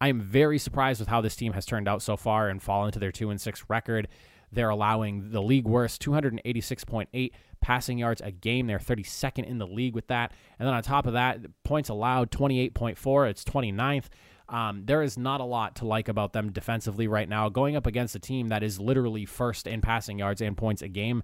I 0.01 0.09
am 0.09 0.19
very 0.19 0.57
surprised 0.57 0.99
with 0.99 1.07
how 1.07 1.21
this 1.21 1.35
team 1.35 1.53
has 1.53 1.65
turned 1.65 1.87
out 1.87 2.01
so 2.01 2.17
far 2.17 2.49
and 2.49 2.61
fallen 2.61 2.91
to 2.91 2.99
their 2.99 3.11
2 3.11 3.29
and 3.29 3.39
6 3.39 3.65
record. 3.69 4.09
They're 4.51 4.69
allowing 4.69 5.31
the 5.31 5.41
league 5.41 5.65
worst 5.65 6.01
286.8 6.03 7.31
passing 7.61 7.97
yards 7.97 8.21
a 8.21 8.31
game. 8.31 8.67
They're 8.67 8.79
32nd 8.79 9.45
in 9.45 9.57
the 9.57 9.67
league 9.67 9.95
with 9.95 10.07
that. 10.07 10.31
And 10.59 10.67
then 10.67 10.73
on 10.73 10.83
top 10.83 11.05
of 11.05 11.13
that, 11.13 11.39
points 11.63 11.89
allowed 11.89 12.31
28.4. 12.31 13.29
It's 13.29 13.43
29th. 13.43 14.05
Um, 14.49 14.83
there 14.85 15.01
is 15.01 15.17
not 15.17 15.39
a 15.39 15.45
lot 15.45 15.77
to 15.77 15.85
like 15.85 16.09
about 16.09 16.33
them 16.33 16.51
defensively 16.51 17.07
right 17.07 17.29
now. 17.29 17.47
Going 17.47 17.77
up 17.77 17.87
against 17.87 18.15
a 18.15 18.19
team 18.19 18.49
that 18.49 18.63
is 18.63 18.79
literally 18.79 19.25
first 19.25 19.65
in 19.65 19.79
passing 19.79 20.19
yards 20.19 20.41
and 20.41 20.57
points 20.57 20.81
a 20.81 20.89
game. 20.89 21.23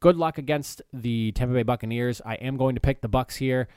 Good 0.00 0.16
luck 0.16 0.38
against 0.38 0.80
the 0.92 1.32
Tampa 1.32 1.54
Bay 1.54 1.62
Buccaneers. 1.62 2.22
I 2.24 2.34
am 2.36 2.56
going 2.56 2.74
to 2.74 2.80
pick 2.80 3.02
the 3.02 3.08
Bucks 3.08 3.36
here. 3.36 3.68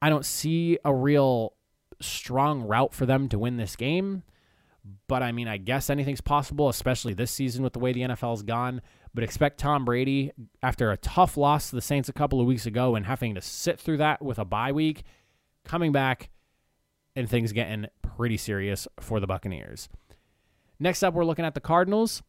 I 0.00 0.08
don't 0.08 0.24
see 0.24 0.78
a 0.84 0.94
real 0.94 1.54
strong 2.00 2.62
route 2.62 2.94
for 2.94 3.04
them 3.04 3.28
to 3.28 3.38
win 3.38 3.58
this 3.58 3.76
game. 3.76 4.22
But 5.08 5.22
I 5.22 5.32
mean, 5.32 5.48
I 5.48 5.56
guess 5.56 5.90
anything's 5.90 6.20
possible, 6.20 6.68
especially 6.68 7.14
this 7.14 7.30
season 7.30 7.62
with 7.62 7.72
the 7.72 7.78
way 7.78 7.92
the 7.92 8.02
NFL's 8.02 8.42
gone. 8.42 8.82
But 9.12 9.24
expect 9.24 9.58
Tom 9.58 9.84
Brady, 9.84 10.32
after 10.62 10.90
a 10.90 10.96
tough 10.96 11.36
loss 11.36 11.70
to 11.70 11.76
the 11.76 11.82
Saints 11.82 12.08
a 12.08 12.12
couple 12.12 12.40
of 12.40 12.46
weeks 12.46 12.66
ago 12.66 12.94
and 12.94 13.06
having 13.06 13.34
to 13.34 13.40
sit 13.40 13.80
through 13.80 13.98
that 13.98 14.22
with 14.22 14.38
a 14.38 14.44
bye 14.44 14.72
week, 14.72 15.02
coming 15.64 15.92
back 15.92 16.30
and 17.16 17.28
things 17.28 17.52
getting 17.52 17.86
pretty 18.02 18.36
serious 18.36 18.86
for 19.00 19.20
the 19.20 19.26
Buccaneers. 19.26 19.88
Next 20.78 21.02
up, 21.02 21.14
we're 21.14 21.24
looking 21.24 21.44
at 21.44 21.54
the 21.54 21.60
Cardinals 21.60 22.22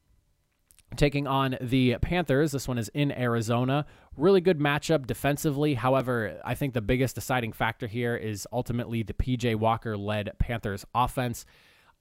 taking 0.96 1.28
on 1.28 1.58
the 1.62 1.96
Panthers. 2.02 2.52
This 2.52 2.68
one 2.68 2.78
is 2.78 2.90
in 2.90 3.12
Arizona. 3.12 3.86
Really 4.18 4.42
good 4.42 4.60
matchup 4.60 5.08
defensively. 5.08 5.76
However, 5.76 6.40
I 6.44 6.56
think 6.56 6.74
the 6.74 6.82
biggest 6.82 7.16
deciding 7.16 7.54
factor 7.54 7.88
here 7.88 8.16
is 8.16 8.48
ultimately 8.52 9.04
the 9.04 9.14
PJ 9.14 9.56
Walker 9.56 9.98
led 9.98 10.32
Panthers 10.38 10.86
offense. 10.94 11.46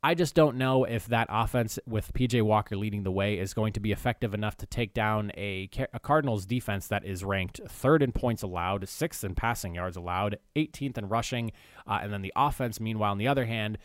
I 0.03 0.15
just 0.15 0.35
don't 0.35 0.57
know 0.57 0.85
if 0.85 1.07
that 1.09 1.27
offense 1.29 1.79
with 1.87 2.15
PJ 2.15 2.41
Walker 2.41 2.75
leading 2.75 3.03
the 3.03 3.11
way 3.11 3.39
is 3.39 3.53
going 3.53 3.75
to 3.75 3.81
be 3.81 3.93
effective 3.93 4.33
enough 4.33 4.57
to 4.59 4.67
take 4.67 4.95
down 4.95 5.31
a, 5.37 5.69
a, 5.93 6.01
Cardinals 6.01 6.47
defense 6.47 6.87
that 6.89 7.05
is 7.05 7.23
ranked 7.23 7.61
third 7.69 8.03
in 8.03 8.11
points 8.11 8.43
allowed, 8.43 8.89
sixth 8.89 9.25
in 9.25 9.35
passing 9.35 9.75
yards 9.75 9.99
allowed, 9.99 10.39
18th 10.57 10.97
in 10.97 11.09
rushing, 11.09 11.53
uh, 11.87 11.99
and 12.03 12.15
then 12.15 12.23
the 12.23 12.33
offense, 12.35 12.81
meanwhile, 12.81 13.13
on 13.13 13.19
the 13.19 13.29
other 13.29 13.45
hand, 13.45 13.77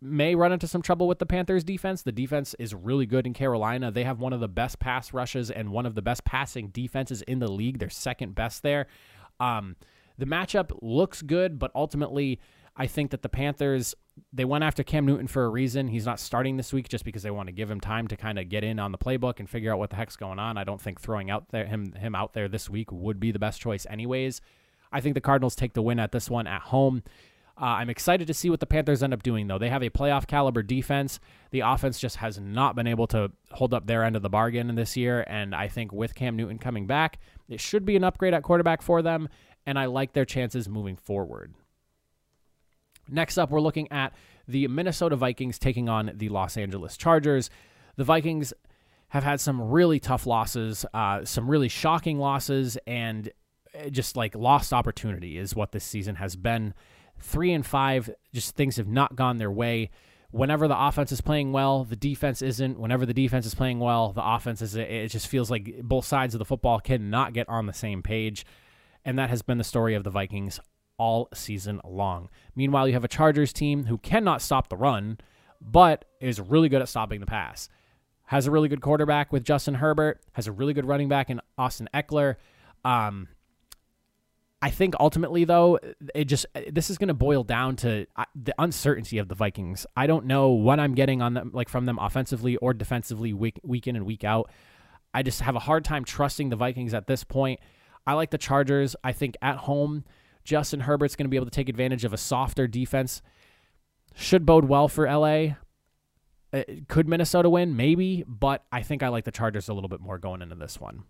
may 0.00 0.34
run 0.34 0.50
into 0.50 0.66
some 0.66 0.82
trouble 0.82 1.06
with 1.06 1.20
the 1.20 1.26
Panthers 1.26 1.62
defense. 1.62 2.02
The 2.02 2.10
defense 2.10 2.54
is 2.58 2.74
really 2.74 3.06
good 3.06 3.24
in 3.24 3.32
Carolina. 3.32 3.92
They 3.92 4.04
have 4.04 4.18
one 4.18 4.32
of 4.32 4.40
the 4.40 4.48
best 4.48 4.80
pass 4.80 5.12
rushes 5.12 5.52
and 5.52 5.70
one 5.70 5.86
of 5.86 5.94
the 5.94 6.02
best 6.02 6.24
passing 6.24 6.68
defenses 6.68 7.22
in 7.22 7.38
the 7.38 7.50
league. 7.50 7.78
They're 7.78 7.90
second 7.90 8.34
best 8.34 8.64
there. 8.64 8.88
Um, 9.38 9.76
the 10.18 10.26
matchup 10.26 10.76
looks 10.82 11.22
good, 11.22 11.60
but 11.60 11.70
ultimately, 11.76 12.40
I 12.76 12.86
think 12.86 13.10
that 13.10 13.22
the 13.22 13.28
Panthers 13.28 13.94
they 14.32 14.44
went 14.44 14.62
after 14.62 14.84
Cam 14.84 15.06
Newton 15.06 15.26
for 15.26 15.44
a 15.44 15.48
reason. 15.48 15.88
He's 15.88 16.06
not 16.06 16.20
starting 16.20 16.56
this 16.56 16.72
week 16.72 16.88
just 16.88 17.04
because 17.04 17.24
they 17.24 17.32
want 17.32 17.48
to 17.48 17.52
give 17.52 17.70
him 17.70 17.80
time 17.80 18.06
to 18.08 18.16
kind 18.16 18.38
of 18.38 18.48
get 18.48 18.62
in 18.62 18.78
on 18.78 18.92
the 18.92 18.98
playbook 18.98 19.40
and 19.40 19.50
figure 19.50 19.72
out 19.72 19.78
what 19.78 19.90
the 19.90 19.96
heck's 19.96 20.16
going 20.16 20.38
on. 20.38 20.56
I 20.56 20.62
don't 20.62 20.80
think 20.80 21.00
throwing 21.00 21.30
out 21.30 21.48
there 21.50 21.66
him 21.66 21.92
him 21.92 22.14
out 22.14 22.32
there 22.32 22.48
this 22.48 22.70
week 22.70 22.92
would 22.92 23.18
be 23.18 23.32
the 23.32 23.38
best 23.38 23.60
choice 23.60 23.86
anyways. 23.90 24.40
I 24.92 25.00
think 25.00 25.14
the 25.14 25.20
Cardinals 25.20 25.56
take 25.56 25.72
the 25.72 25.82
win 25.82 25.98
at 25.98 26.12
this 26.12 26.30
one 26.30 26.46
at 26.46 26.62
home. 26.62 27.02
Uh, 27.60 27.66
I'm 27.66 27.90
excited 27.90 28.26
to 28.26 28.34
see 28.34 28.50
what 28.50 28.58
the 28.58 28.66
Panthers 28.66 29.02
end 29.02 29.14
up 29.14 29.22
doing, 29.22 29.46
though. 29.46 29.58
They 29.58 29.68
have 29.68 29.82
a 29.82 29.90
playoff 29.90 30.26
caliber 30.26 30.62
defense. 30.62 31.20
The 31.52 31.60
offense 31.60 32.00
just 32.00 32.16
has 32.16 32.38
not 32.38 32.74
been 32.74 32.88
able 32.88 33.06
to 33.08 33.30
hold 33.52 33.72
up 33.72 33.86
their 33.86 34.02
end 34.02 34.16
of 34.16 34.22
the 34.22 34.28
bargain 34.28 34.74
this 34.74 34.96
year. 34.96 35.24
And 35.28 35.54
I 35.54 35.68
think 35.68 35.92
with 35.92 36.16
Cam 36.16 36.34
Newton 36.36 36.58
coming 36.58 36.86
back, 36.86 37.20
it 37.48 37.60
should 37.60 37.84
be 37.84 37.94
an 37.94 38.02
upgrade 38.02 38.34
at 38.34 38.42
quarterback 38.42 38.82
for 38.82 39.02
them. 39.02 39.28
And 39.66 39.78
I 39.78 39.86
like 39.86 40.14
their 40.14 40.24
chances 40.24 40.68
moving 40.68 40.96
forward. 40.96 41.54
Next 43.08 43.38
up, 43.38 43.50
we're 43.50 43.60
looking 43.60 43.90
at 43.92 44.12
the 44.48 44.66
Minnesota 44.68 45.16
Vikings 45.16 45.58
taking 45.58 45.88
on 45.88 46.12
the 46.14 46.28
Los 46.28 46.56
Angeles 46.56 46.96
Chargers. 46.96 47.50
The 47.96 48.04
Vikings 48.04 48.52
have 49.08 49.24
had 49.24 49.40
some 49.40 49.60
really 49.60 50.00
tough 50.00 50.26
losses, 50.26 50.84
uh, 50.92 51.24
some 51.24 51.48
really 51.48 51.68
shocking 51.68 52.18
losses, 52.18 52.76
and 52.86 53.30
uh, 53.74 53.88
just 53.88 54.16
like 54.16 54.34
lost 54.34 54.72
opportunity 54.72 55.38
is 55.38 55.54
what 55.54 55.72
this 55.72 55.84
season 55.84 56.16
has 56.16 56.36
been. 56.36 56.74
Three 57.20 57.52
and 57.52 57.64
five, 57.64 58.10
just 58.32 58.56
things 58.56 58.76
have 58.76 58.88
not 58.88 59.16
gone 59.16 59.38
their 59.38 59.52
way. 59.52 59.90
Whenever 60.32 60.66
the 60.66 60.76
offense 60.76 61.12
is 61.12 61.20
playing 61.20 61.52
well, 61.52 61.84
the 61.84 61.94
defense 61.94 62.42
isn't. 62.42 62.78
Whenever 62.78 63.06
the 63.06 63.14
defense 63.14 63.46
is 63.46 63.54
playing 63.54 63.78
well, 63.78 64.12
the 64.12 64.24
offense 64.24 64.60
is. 64.60 64.74
It 64.74 65.08
just 65.08 65.28
feels 65.28 65.48
like 65.48 65.80
both 65.82 66.04
sides 66.04 66.34
of 66.34 66.40
the 66.40 66.44
football 66.44 66.80
cannot 66.80 67.34
get 67.34 67.48
on 67.48 67.66
the 67.66 67.72
same 67.72 68.02
page. 68.02 68.44
And 69.04 69.16
that 69.18 69.30
has 69.30 69.42
been 69.42 69.58
the 69.58 69.64
story 69.64 69.94
of 69.94 70.02
the 70.02 70.10
Vikings 70.10 70.58
all 70.98 71.28
season 71.34 71.80
long. 71.84 72.28
Meanwhile, 72.54 72.88
you 72.88 72.94
have 72.94 73.04
a 73.04 73.08
Chargers 73.08 73.52
team 73.52 73.84
who 73.84 73.98
cannot 73.98 74.42
stop 74.42 74.68
the 74.68 74.76
run, 74.76 75.18
but 75.60 76.04
is 76.20 76.40
really 76.40 76.68
good 76.68 76.82
at 76.82 76.88
stopping 76.88 77.20
the 77.20 77.26
pass. 77.26 77.68
Has 78.26 78.46
a 78.46 78.50
really 78.50 78.68
good 78.68 78.80
quarterback 78.80 79.32
with 79.32 79.44
Justin 79.44 79.74
Herbert, 79.74 80.20
has 80.32 80.46
a 80.46 80.52
really 80.52 80.72
good 80.72 80.86
running 80.86 81.08
back 81.08 81.30
in 81.30 81.40
Austin 81.58 81.88
Ekeler. 81.92 82.36
Um, 82.84 83.28
I 84.64 84.70
think 84.70 84.94
ultimately, 84.98 85.44
though, 85.44 85.78
it 86.14 86.24
just 86.24 86.46
this 86.72 86.88
is 86.88 86.96
going 86.96 87.08
to 87.08 87.14
boil 87.14 87.44
down 87.44 87.76
to 87.76 88.06
uh, 88.16 88.24
the 88.34 88.54
uncertainty 88.58 89.18
of 89.18 89.28
the 89.28 89.34
Vikings. 89.34 89.84
I 89.94 90.06
don't 90.06 90.24
know 90.24 90.48
what 90.48 90.80
I'm 90.80 90.94
getting 90.94 91.20
on 91.20 91.34
them, 91.34 91.50
like 91.52 91.68
from 91.68 91.84
them 91.84 91.98
offensively 92.00 92.56
or 92.56 92.72
defensively, 92.72 93.34
week 93.34 93.60
week 93.62 93.86
in 93.86 93.94
and 93.94 94.06
week 94.06 94.24
out. 94.24 94.50
I 95.12 95.22
just 95.22 95.42
have 95.42 95.54
a 95.54 95.60
hard 95.60 95.84
time 95.84 96.02
trusting 96.02 96.48
the 96.48 96.56
Vikings 96.56 96.94
at 96.94 97.06
this 97.06 97.24
point. 97.24 97.60
I 98.06 98.14
like 98.14 98.30
the 98.30 98.38
Chargers. 98.38 98.96
I 99.04 99.12
think 99.12 99.36
at 99.42 99.58
home 99.58 100.04
Justin 100.44 100.80
Herbert's 100.80 101.16
going 101.16 101.24
to 101.24 101.30
be 101.30 101.36
able 101.36 101.46
to 101.46 101.50
take 101.50 101.68
advantage 101.68 102.04
of 102.04 102.12
a 102.12 102.18
softer 102.18 102.66
defense. 102.66 103.22
Should 104.14 104.46
bode 104.46 104.66
well 104.66 104.88
for 104.88 105.06
LA. 105.06 105.56
Uh, 106.52 106.62
could 106.86 107.08
Minnesota 107.08 107.50
win? 107.50 107.76
Maybe, 107.76 108.24
but 108.26 108.64
I 108.70 108.82
think 108.82 109.02
I 109.02 109.08
like 109.08 109.24
the 109.24 109.32
Chargers 109.32 109.68
a 109.68 109.74
little 109.74 109.88
bit 109.88 110.00
more 110.00 110.18
going 110.18 110.40
into 110.42 110.54
this 110.54 110.80
one. 110.80 111.04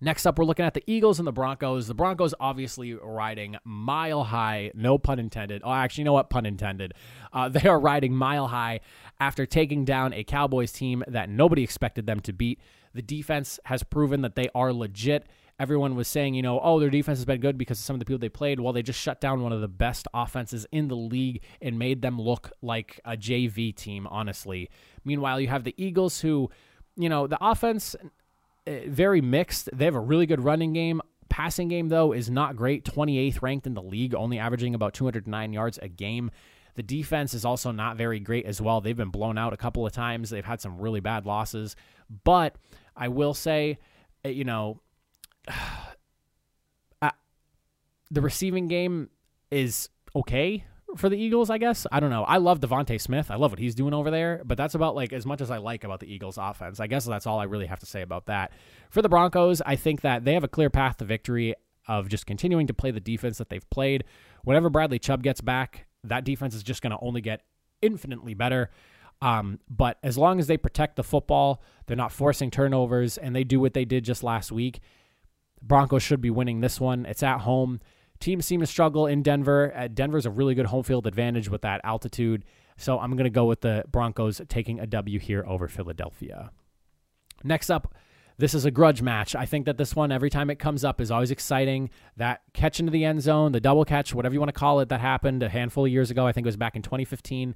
Next 0.00 0.26
up, 0.26 0.36
we're 0.36 0.44
looking 0.44 0.64
at 0.64 0.74
the 0.74 0.82
Eagles 0.88 1.20
and 1.20 1.28
the 1.28 1.32
Broncos. 1.32 1.86
The 1.86 1.94
Broncos 1.94 2.34
obviously 2.40 2.92
riding 2.94 3.56
mile 3.64 4.24
high, 4.24 4.72
no 4.74 4.98
pun 4.98 5.20
intended. 5.20 5.62
Oh, 5.64 5.72
actually, 5.72 6.02
you 6.02 6.06
know 6.06 6.12
what? 6.12 6.28
Pun 6.28 6.44
intended. 6.44 6.94
Uh, 7.32 7.48
they 7.48 7.68
are 7.68 7.78
riding 7.78 8.12
mile 8.12 8.48
high 8.48 8.80
after 9.20 9.46
taking 9.46 9.84
down 9.84 10.12
a 10.12 10.24
Cowboys 10.24 10.72
team 10.72 11.04
that 11.06 11.28
nobody 11.28 11.62
expected 11.62 12.06
them 12.06 12.18
to 12.20 12.32
beat. 12.32 12.58
The 12.94 13.02
defense 13.02 13.60
has 13.66 13.84
proven 13.84 14.22
that 14.22 14.34
they 14.34 14.48
are 14.56 14.72
legit 14.72 15.26
everyone 15.62 15.94
was 15.94 16.08
saying, 16.08 16.34
you 16.34 16.42
know, 16.42 16.58
oh, 16.60 16.80
their 16.80 16.90
defense 16.90 17.18
has 17.18 17.24
been 17.24 17.40
good 17.40 17.56
because 17.56 17.78
of 17.78 17.84
some 17.84 17.94
of 17.94 18.00
the 18.00 18.04
people 18.04 18.18
they 18.18 18.28
played. 18.28 18.58
Well, 18.58 18.72
they 18.72 18.82
just 18.82 18.98
shut 18.98 19.20
down 19.20 19.42
one 19.42 19.52
of 19.52 19.60
the 19.60 19.68
best 19.68 20.08
offenses 20.12 20.66
in 20.72 20.88
the 20.88 20.96
league 20.96 21.40
and 21.60 21.78
made 21.78 22.02
them 22.02 22.20
look 22.20 22.50
like 22.62 22.98
a 23.04 23.16
JV 23.16 23.72
team, 23.72 24.08
honestly. 24.08 24.68
Meanwhile, 25.04 25.40
you 25.40 25.46
have 25.46 25.62
the 25.62 25.74
Eagles 25.76 26.20
who, 26.20 26.50
you 26.96 27.08
know, 27.08 27.28
the 27.28 27.38
offense 27.40 27.94
eh, 28.66 28.80
very 28.88 29.20
mixed. 29.20 29.70
They 29.72 29.84
have 29.84 29.94
a 29.94 30.00
really 30.00 30.26
good 30.26 30.40
running 30.40 30.72
game. 30.72 31.00
Passing 31.28 31.68
game 31.68 31.88
though 31.88 32.12
is 32.12 32.28
not 32.28 32.56
great. 32.56 32.84
28th 32.84 33.40
ranked 33.40 33.68
in 33.68 33.74
the 33.74 33.82
league, 33.82 34.16
only 34.16 34.40
averaging 34.40 34.74
about 34.74 34.94
209 34.94 35.52
yards 35.52 35.78
a 35.80 35.86
game. 35.86 36.32
The 36.74 36.82
defense 36.82 37.34
is 37.34 37.44
also 37.44 37.70
not 37.70 37.96
very 37.96 38.18
great 38.18 38.46
as 38.46 38.60
well. 38.60 38.80
They've 38.80 38.96
been 38.96 39.10
blown 39.10 39.38
out 39.38 39.52
a 39.52 39.56
couple 39.56 39.86
of 39.86 39.92
times. 39.92 40.28
They've 40.28 40.44
had 40.44 40.60
some 40.60 40.80
really 40.80 41.00
bad 41.00 41.24
losses. 41.24 41.76
But 42.24 42.56
I 42.96 43.06
will 43.08 43.32
say, 43.32 43.78
eh, 44.24 44.30
you 44.30 44.42
know, 44.42 44.80
the 48.10 48.20
receiving 48.20 48.68
game 48.68 49.08
is 49.50 49.88
okay 50.14 50.64
for 50.96 51.08
the 51.08 51.16
Eagles, 51.16 51.48
I 51.48 51.58
guess. 51.58 51.86
I 51.90 52.00
don't 52.00 52.10
know. 52.10 52.24
I 52.24 52.36
love 52.36 52.60
DeVonta 52.60 53.00
Smith. 53.00 53.30
I 53.30 53.36
love 53.36 53.52
what 53.52 53.58
he's 53.58 53.74
doing 53.74 53.94
over 53.94 54.10
there, 54.10 54.42
but 54.44 54.58
that's 54.58 54.74
about 54.74 54.94
like 54.94 55.12
as 55.12 55.24
much 55.24 55.40
as 55.40 55.50
I 55.50 55.56
like 55.56 55.84
about 55.84 56.00
the 56.00 56.12
Eagles 56.12 56.38
offense. 56.38 56.80
I 56.80 56.86
guess 56.86 57.06
that's 57.06 57.26
all 57.26 57.38
I 57.38 57.44
really 57.44 57.66
have 57.66 57.80
to 57.80 57.86
say 57.86 58.02
about 58.02 58.26
that. 58.26 58.52
For 58.90 59.00
the 59.00 59.08
Broncos, 59.08 59.62
I 59.64 59.76
think 59.76 60.02
that 60.02 60.24
they 60.24 60.34
have 60.34 60.44
a 60.44 60.48
clear 60.48 60.70
path 60.70 60.98
to 60.98 61.04
victory 61.04 61.54
of 61.88 62.08
just 62.08 62.26
continuing 62.26 62.66
to 62.66 62.74
play 62.74 62.90
the 62.90 63.00
defense 63.00 63.38
that 63.38 63.48
they've 63.48 63.68
played. 63.70 64.04
Whenever 64.44 64.68
Bradley 64.68 64.98
Chubb 64.98 65.22
gets 65.22 65.40
back, 65.40 65.86
that 66.04 66.24
defense 66.24 66.54
is 66.54 66.62
just 66.62 66.82
going 66.82 66.92
to 66.92 66.98
only 67.00 67.20
get 67.20 67.42
infinitely 67.80 68.34
better. 68.34 68.70
Um, 69.20 69.60
but 69.70 69.98
as 70.02 70.18
long 70.18 70.38
as 70.38 70.48
they 70.48 70.56
protect 70.56 70.96
the 70.96 71.04
football, 71.04 71.62
they're 71.86 71.96
not 71.96 72.12
forcing 72.12 72.50
turnovers, 72.50 73.18
and 73.18 73.34
they 73.34 73.44
do 73.44 73.60
what 73.60 73.72
they 73.72 73.84
did 73.84 74.04
just 74.04 74.22
last 74.22 74.50
week, 74.50 74.80
Broncos 75.62 76.02
should 76.02 76.20
be 76.20 76.30
winning 76.30 76.60
this 76.60 76.80
one. 76.80 77.06
It's 77.06 77.22
at 77.22 77.40
home. 77.40 77.80
Teams 78.20 78.46
seem 78.46 78.60
to 78.60 78.66
struggle 78.66 79.06
in 79.06 79.22
Denver. 79.22 79.72
Uh, 79.76 79.88
Denver's 79.88 80.26
a 80.26 80.30
really 80.30 80.54
good 80.54 80.66
home 80.66 80.82
field 80.82 81.06
advantage 81.06 81.48
with 81.48 81.62
that 81.62 81.80
altitude. 81.84 82.44
So 82.76 82.98
I'm 82.98 83.12
going 83.12 83.24
to 83.24 83.30
go 83.30 83.44
with 83.44 83.60
the 83.60 83.84
Broncos 83.90 84.40
taking 84.48 84.80
a 84.80 84.86
W 84.86 85.18
here 85.18 85.44
over 85.46 85.68
Philadelphia. 85.68 86.50
Next 87.44 87.70
up, 87.70 87.94
this 88.38 88.54
is 88.54 88.64
a 88.64 88.70
grudge 88.70 89.02
match. 89.02 89.34
I 89.34 89.46
think 89.46 89.66
that 89.66 89.76
this 89.76 89.94
one, 89.94 90.10
every 90.10 90.30
time 90.30 90.50
it 90.50 90.58
comes 90.58 90.84
up, 90.84 91.00
is 91.00 91.10
always 91.10 91.30
exciting. 91.30 91.90
That 92.16 92.40
catch 92.54 92.80
into 92.80 92.90
the 92.90 93.04
end 93.04 93.22
zone, 93.22 93.52
the 93.52 93.60
double 93.60 93.84
catch, 93.84 94.14
whatever 94.14 94.32
you 94.34 94.40
want 94.40 94.48
to 94.48 94.58
call 94.58 94.80
it, 94.80 94.88
that 94.88 95.00
happened 95.00 95.42
a 95.42 95.48
handful 95.48 95.84
of 95.84 95.92
years 95.92 96.10
ago. 96.10 96.26
I 96.26 96.32
think 96.32 96.44
it 96.44 96.48
was 96.48 96.56
back 96.56 96.76
in 96.76 96.82
2015, 96.82 97.54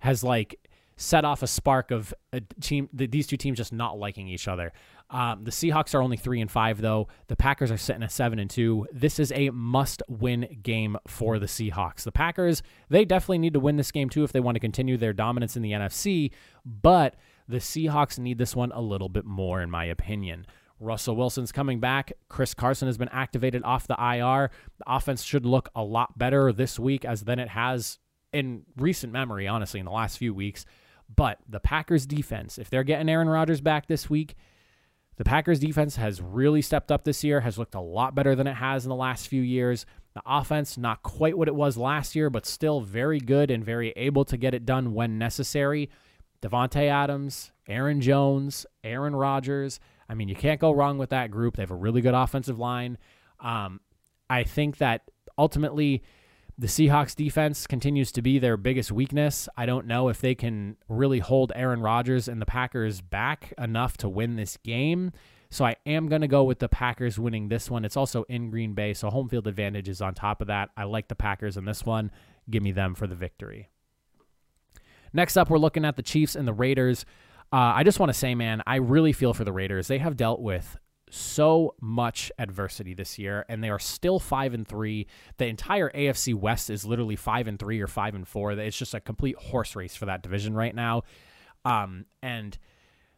has 0.00 0.24
like 0.24 0.58
set 0.96 1.24
off 1.24 1.42
a 1.42 1.46
spark 1.46 1.90
of 1.90 2.14
a 2.32 2.40
team. 2.60 2.88
These 2.92 3.26
two 3.26 3.36
teams 3.36 3.58
just 3.58 3.72
not 3.72 3.98
liking 3.98 4.28
each 4.28 4.48
other. 4.48 4.72
Um, 5.10 5.44
the 5.44 5.50
Seahawks 5.50 5.94
are 5.94 6.02
only 6.02 6.16
three 6.16 6.40
and 6.40 6.50
five, 6.50 6.80
though. 6.80 7.08
The 7.28 7.36
Packers 7.36 7.70
are 7.70 7.76
sitting 7.76 8.02
at 8.02 8.10
seven 8.10 8.38
and 8.38 8.50
two. 8.50 8.86
This 8.92 9.18
is 9.18 9.30
a 9.32 9.50
must-win 9.50 10.60
game 10.62 10.96
for 11.06 11.38
the 11.38 11.46
Seahawks. 11.46 12.02
The 12.02 12.12
Packers, 12.12 12.62
they 12.88 13.04
definitely 13.04 13.38
need 13.38 13.52
to 13.52 13.60
win 13.60 13.76
this 13.76 13.92
game 13.92 14.08
too 14.08 14.24
if 14.24 14.32
they 14.32 14.40
want 14.40 14.56
to 14.56 14.60
continue 14.60 14.96
their 14.96 15.12
dominance 15.12 15.56
in 15.56 15.62
the 15.62 15.72
NFC. 15.72 16.32
But 16.64 17.14
the 17.46 17.58
Seahawks 17.58 18.18
need 18.18 18.38
this 18.38 18.56
one 18.56 18.72
a 18.72 18.80
little 18.80 19.08
bit 19.08 19.24
more, 19.24 19.60
in 19.60 19.70
my 19.70 19.84
opinion. 19.84 20.46
Russell 20.80 21.16
Wilson's 21.16 21.52
coming 21.52 21.80
back. 21.80 22.12
Chris 22.28 22.52
Carson 22.52 22.88
has 22.88 22.98
been 22.98 23.08
activated 23.08 23.62
off 23.64 23.86
the 23.86 23.96
IR. 23.98 24.50
The 24.78 24.84
offense 24.86 25.22
should 25.22 25.46
look 25.46 25.68
a 25.74 25.82
lot 25.82 26.18
better 26.18 26.52
this 26.52 26.78
week 26.78 27.04
as 27.04 27.22
than 27.22 27.38
it 27.38 27.48
has 27.48 27.98
in 28.32 28.62
recent 28.76 29.12
memory, 29.12 29.46
honestly, 29.46 29.80
in 29.80 29.86
the 29.86 29.92
last 29.92 30.18
few 30.18 30.34
weeks. 30.34 30.66
But 31.14 31.38
the 31.48 31.60
Packers 31.60 32.06
defense, 32.06 32.58
if 32.58 32.68
they're 32.68 32.84
getting 32.84 33.08
Aaron 33.08 33.28
Rodgers 33.28 33.60
back 33.60 33.86
this 33.86 34.10
week, 34.10 34.34
the 35.16 35.24
Packers 35.24 35.58
defense 35.58 35.96
has 35.96 36.20
really 36.20 36.60
stepped 36.60 36.92
up 36.92 37.04
this 37.04 37.24
year, 37.24 37.40
has 37.40 37.58
looked 37.58 37.74
a 37.74 37.80
lot 37.80 38.14
better 38.14 38.34
than 38.34 38.46
it 38.46 38.54
has 38.54 38.84
in 38.84 38.90
the 38.90 38.96
last 38.96 39.28
few 39.28 39.40
years. 39.40 39.86
The 40.14 40.22
offense, 40.26 40.76
not 40.76 41.02
quite 41.02 41.38
what 41.38 41.48
it 41.48 41.54
was 41.54 41.76
last 41.76 42.14
year, 42.14 42.28
but 42.28 42.44
still 42.44 42.80
very 42.80 43.18
good 43.18 43.50
and 43.50 43.64
very 43.64 43.90
able 43.96 44.24
to 44.26 44.36
get 44.36 44.54
it 44.54 44.66
done 44.66 44.92
when 44.92 45.18
necessary. 45.18 45.90
Davante 46.42 46.88
Adams, 46.88 47.50
Aaron 47.66 48.00
Jones, 48.00 48.66
Aaron 48.84 49.16
Rodgers. 49.16 49.80
I 50.08 50.14
mean, 50.14 50.28
you 50.28 50.36
can't 50.36 50.60
go 50.60 50.72
wrong 50.72 50.98
with 50.98 51.10
that 51.10 51.30
group. 51.30 51.56
They 51.56 51.62
have 51.62 51.70
a 51.70 51.76
really 51.76 52.02
good 52.02 52.14
offensive 52.14 52.58
line. 52.58 52.98
Um, 53.40 53.80
I 54.28 54.44
think 54.44 54.78
that 54.78 55.10
ultimately 55.38 56.02
the 56.58 56.66
Seahawks 56.66 57.14
defense 57.14 57.66
continues 57.66 58.10
to 58.12 58.22
be 58.22 58.38
their 58.38 58.56
biggest 58.56 58.90
weakness. 58.90 59.48
I 59.56 59.66
don't 59.66 59.86
know 59.86 60.08
if 60.08 60.20
they 60.20 60.34
can 60.34 60.76
really 60.88 61.18
hold 61.18 61.52
Aaron 61.54 61.80
Rodgers 61.80 62.28
and 62.28 62.40
the 62.40 62.46
Packers 62.46 63.02
back 63.02 63.52
enough 63.58 63.98
to 63.98 64.08
win 64.08 64.36
this 64.36 64.56
game. 64.56 65.12
So 65.50 65.64
I 65.64 65.76
am 65.84 66.08
going 66.08 66.22
to 66.22 66.28
go 66.28 66.44
with 66.44 66.58
the 66.58 66.68
Packers 66.68 67.18
winning 67.18 67.48
this 67.48 67.70
one. 67.70 67.84
It's 67.84 67.96
also 67.96 68.24
in 68.24 68.50
Green 68.50 68.72
Bay, 68.72 68.94
so 68.94 69.10
home 69.10 69.28
field 69.28 69.46
advantage 69.46 69.88
is 69.88 70.00
on 70.00 70.14
top 70.14 70.40
of 70.40 70.48
that. 70.48 70.70
I 70.76 70.84
like 70.84 71.08
the 71.08 71.14
Packers 71.14 71.56
in 71.56 71.66
this 71.66 71.84
one. 71.84 72.10
Give 72.50 72.62
me 72.62 72.72
them 72.72 72.94
for 72.94 73.06
the 73.06 73.14
victory. 73.14 73.68
Next 75.12 75.36
up, 75.36 75.50
we're 75.50 75.58
looking 75.58 75.84
at 75.84 75.96
the 75.96 76.02
Chiefs 76.02 76.36
and 76.36 76.48
the 76.48 76.52
Raiders. 76.52 77.04
Uh, 77.52 77.72
I 77.76 77.84
just 77.84 78.00
want 78.00 78.10
to 78.10 78.18
say, 78.18 78.34
man, 78.34 78.62
I 78.66 78.76
really 78.76 79.12
feel 79.12 79.34
for 79.34 79.44
the 79.44 79.52
Raiders. 79.52 79.88
They 79.88 79.98
have 79.98 80.16
dealt 80.16 80.40
with 80.40 80.76
so 81.10 81.74
much 81.80 82.32
adversity 82.38 82.94
this 82.94 83.18
year, 83.18 83.44
and 83.48 83.62
they 83.62 83.70
are 83.70 83.78
still 83.78 84.18
five 84.18 84.54
and 84.54 84.66
three. 84.66 85.06
The 85.38 85.46
entire 85.46 85.90
AFC 85.90 86.34
West 86.34 86.70
is 86.70 86.84
literally 86.84 87.16
five 87.16 87.46
and 87.46 87.58
three 87.58 87.80
or 87.80 87.86
five 87.86 88.14
and 88.14 88.26
four. 88.26 88.52
It's 88.52 88.78
just 88.78 88.94
a 88.94 89.00
complete 89.00 89.36
horse 89.36 89.76
race 89.76 89.94
for 89.94 90.06
that 90.06 90.22
division 90.22 90.54
right 90.54 90.74
now. 90.74 91.02
Um, 91.64 92.06
and 92.22 92.58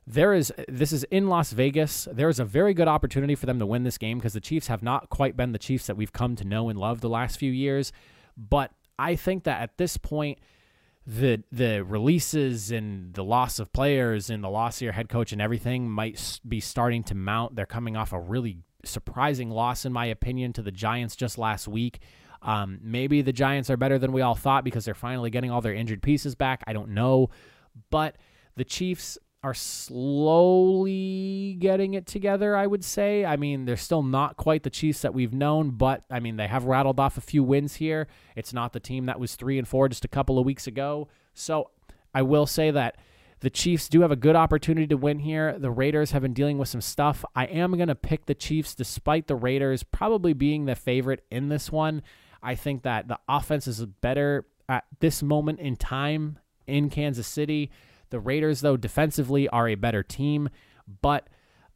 there 0.07 0.33
is 0.33 0.52
this 0.68 0.92
is 0.92 1.04
in 1.04 1.28
Las 1.28 1.52
Vegas. 1.52 2.09
There 2.11 2.28
is 2.28 2.40
a 2.40 2.45
very 2.45 2.73
good 2.73 2.88
opportunity 2.88 3.35
for 3.35 3.47
them 3.47 3.59
to 3.59 3.66
win 3.66 3.85
this 3.85 3.99
game 3.99 4.18
because 4.18 4.33
the 4.33 4.40
Chiefs 4.40 4.68
have 4.68 4.83
not 4.83 5.11
quite 5.11 5.37
been 5.37 5.52
the 5.52 5.59
Chiefs 5.59 5.87
that 5.87 5.97
we've 5.97 6.12
come 6.12 6.35
to 6.37 6.45
know 6.45 6.68
and 6.68 6.78
love 6.78 7.00
the 7.00 7.11
last 7.11 7.38
few 7.38 7.52
years. 7.52 7.92
But 8.37 8.73
I 8.99 9.16
think 9.16 9.45
that 9.45 9.61
at 9.61 9.77
this 9.77 9.96
point, 9.96 10.38
the 11.09 11.42
the 11.51 11.83
releases 11.83 12.71
and 12.71 13.14
the 13.14 13.25
loss 13.25 13.59
of 13.59 13.73
players 13.73 14.29
and 14.29 14.44
the 14.44 14.51
loss 14.51 14.77
of 14.77 14.83
your 14.83 14.92
head 14.92 15.09
coach 15.09 15.33
and 15.33 15.40
everything 15.40 15.88
might 15.90 16.38
be 16.47 16.61
starting 16.61 17.03
to 17.05 17.14
mount. 17.14 17.57
They're 17.57 17.64
coming 17.64 17.97
off 17.97 18.12
a 18.12 18.21
really 18.21 18.59
surprising 18.85 19.49
loss, 19.49 19.87
in 19.87 19.92
my 19.92 20.05
opinion, 20.05 20.53
to 20.53 20.62
the 20.62 20.71
Giants 20.71 21.16
just 21.16 21.38
last 21.38 21.66
week. 21.66 22.01
Um, 22.42 22.79
maybe 22.83 23.23
the 23.23 23.33
Giants 23.33 23.71
are 23.71 23.79
better 23.79 23.99
than 23.99 24.12
we 24.12 24.21
all 24.21 24.35
thought 24.35 24.64
because 24.64 24.85
they're 24.85 24.94
finally 24.94 25.31
getting 25.31 25.51
all 25.51 25.62
their 25.62 25.73
injured 25.73 26.03
pieces 26.03 26.35
back. 26.35 26.62
I 26.66 26.75
don't 26.75 26.90
know, 26.90 27.31
but 27.88 28.16
the 28.57 28.64
Chiefs 28.64 29.16
are 29.42 29.55
slowly 29.55 31.16
getting 31.61 31.94
it 31.94 32.07
together, 32.07 32.57
I 32.57 32.66
would 32.66 32.85
say. 32.85 33.24
I 33.24 33.37
mean, 33.37 33.64
they're 33.64 33.77
still 33.77 34.03
not 34.03 34.37
quite 34.37 34.64
the 34.64 34.70
Chiefs 34.70 35.03
that 35.03 35.14
we've 35.14 35.33
known, 35.33 35.70
but 35.70 36.05
I 36.11 36.18
mean, 36.18 36.37
they 36.37 36.48
have 36.48 36.64
rattled 36.64 36.98
off 36.98 37.16
a 37.16 37.20
few 37.20 37.44
wins 37.44 37.77
here. 37.77 38.09
It's 38.35 38.53
not 38.53 38.72
the 38.72 38.81
team 38.81 39.07
that 39.07 39.20
was 39.20 39.37
3 39.37 39.59
and 39.59 39.68
4 39.68 39.88
just 39.88 40.05
a 40.05 40.09
couple 40.09 40.38
of 40.38 40.44
weeks 40.44 40.66
ago. 40.66 41.09
So, 41.35 41.70
I 42.14 42.22
will 42.22 42.46
say 42.46 42.70
that 42.72 42.96
the 43.40 43.51
Chiefs 43.51 43.88
do 43.88 44.01
have 44.01 44.11
a 44.11 44.16
good 44.16 44.35
opportunity 44.35 44.87
to 44.88 44.96
win 44.96 45.20
here. 45.20 45.57
The 45.57 45.70
Raiders 45.70 46.11
have 46.11 46.22
been 46.22 46.33
dealing 46.33 46.59
with 46.59 46.68
some 46.68 46.81
stuff. 46.81 47.24
I 47.37 47.44
am 47.44 47.77
going 47.77 47.88
to 47.88 47.94
pick 47.94 48.27
the 48.27 48.35
Chiefs 48.35 48.74
despite 48.74 49.29
the 49.29 49.37
Raiders 49.37 49.85
probably 49.85 50.33
being 50.33 50.64
the 50.64 50.74
favorite 50.74 51.24
in 51.31 51.48
this 51.48 51.70
one. 51.70 52.03
I 52.42 52.57
think 52.57 52.83
that 52.83 53.07
the 53.07 53.18
offense 53.29 53.68
is 53.68 53.85
better 53.87 54.46
at 54.68 54.85
this 54.98 55.22
moment 55.22 55.61
in 55.61 55.77
time 55.77 56.38
in 56.66 56.90
Kansas 56.90 57.29
City. 57.29 57.70
The 58.11 58.21
Raiders, 58.21 58.61
though, 58.61 58.77
defensively 58.77 59.49
are 59.49 59.68
a 59.68 59.75
better 59.75 60.03
team, 60.03 60.49
but 61.03 61.29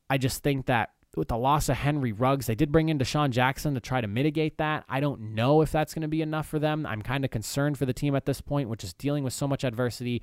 I 0.08 0.18
just 0.18 0.42
think 0.42 0.66
that 0.66 0.90
with 1.16 1.28
the 1.28 1.36
loss 1.36 1.68
of 1.68 1.76
Henry 1.76 2.12
Ruggs, 2.12 2.46
they 2.46 2.54
did 2.54 2.72
bring 2.72 2.88
in 2.88 2.98
DeSean 2.98 3.30
Jackson 3.30 3.74
to 3.74 3.80
try 3.80 4.00
to 4.00 4.06
mitigate 4.06 4.58
that. 4.58 4.84
I 4.88 5.00
don't 5.00 5.34
know 5.34 5.60
if 5.60 5.70
that's 5.70 5.92
going 5.92 6.02
to 6.02 6.08
be 6.08 6.22
enough 6.22 6.48
for 6.48 6.58
them. 6.58 6.86
I'm 6.86 7.02
kind 7.02 7.24
of 7.24 7.30
concerned 7.30 7.76
for 7.76 7.84
the 7.84 7.92
team 7.92 8.14
at 8.16 8.24
this 8.24 8.40
point, 8.40 8.70
which 8.70 8.82
is 8.82 8.94
dealing 8.94 9.24
with 9.24 9.34
so 9.34 9.46
much 9.46 9.62
adversity. 9.62 10.22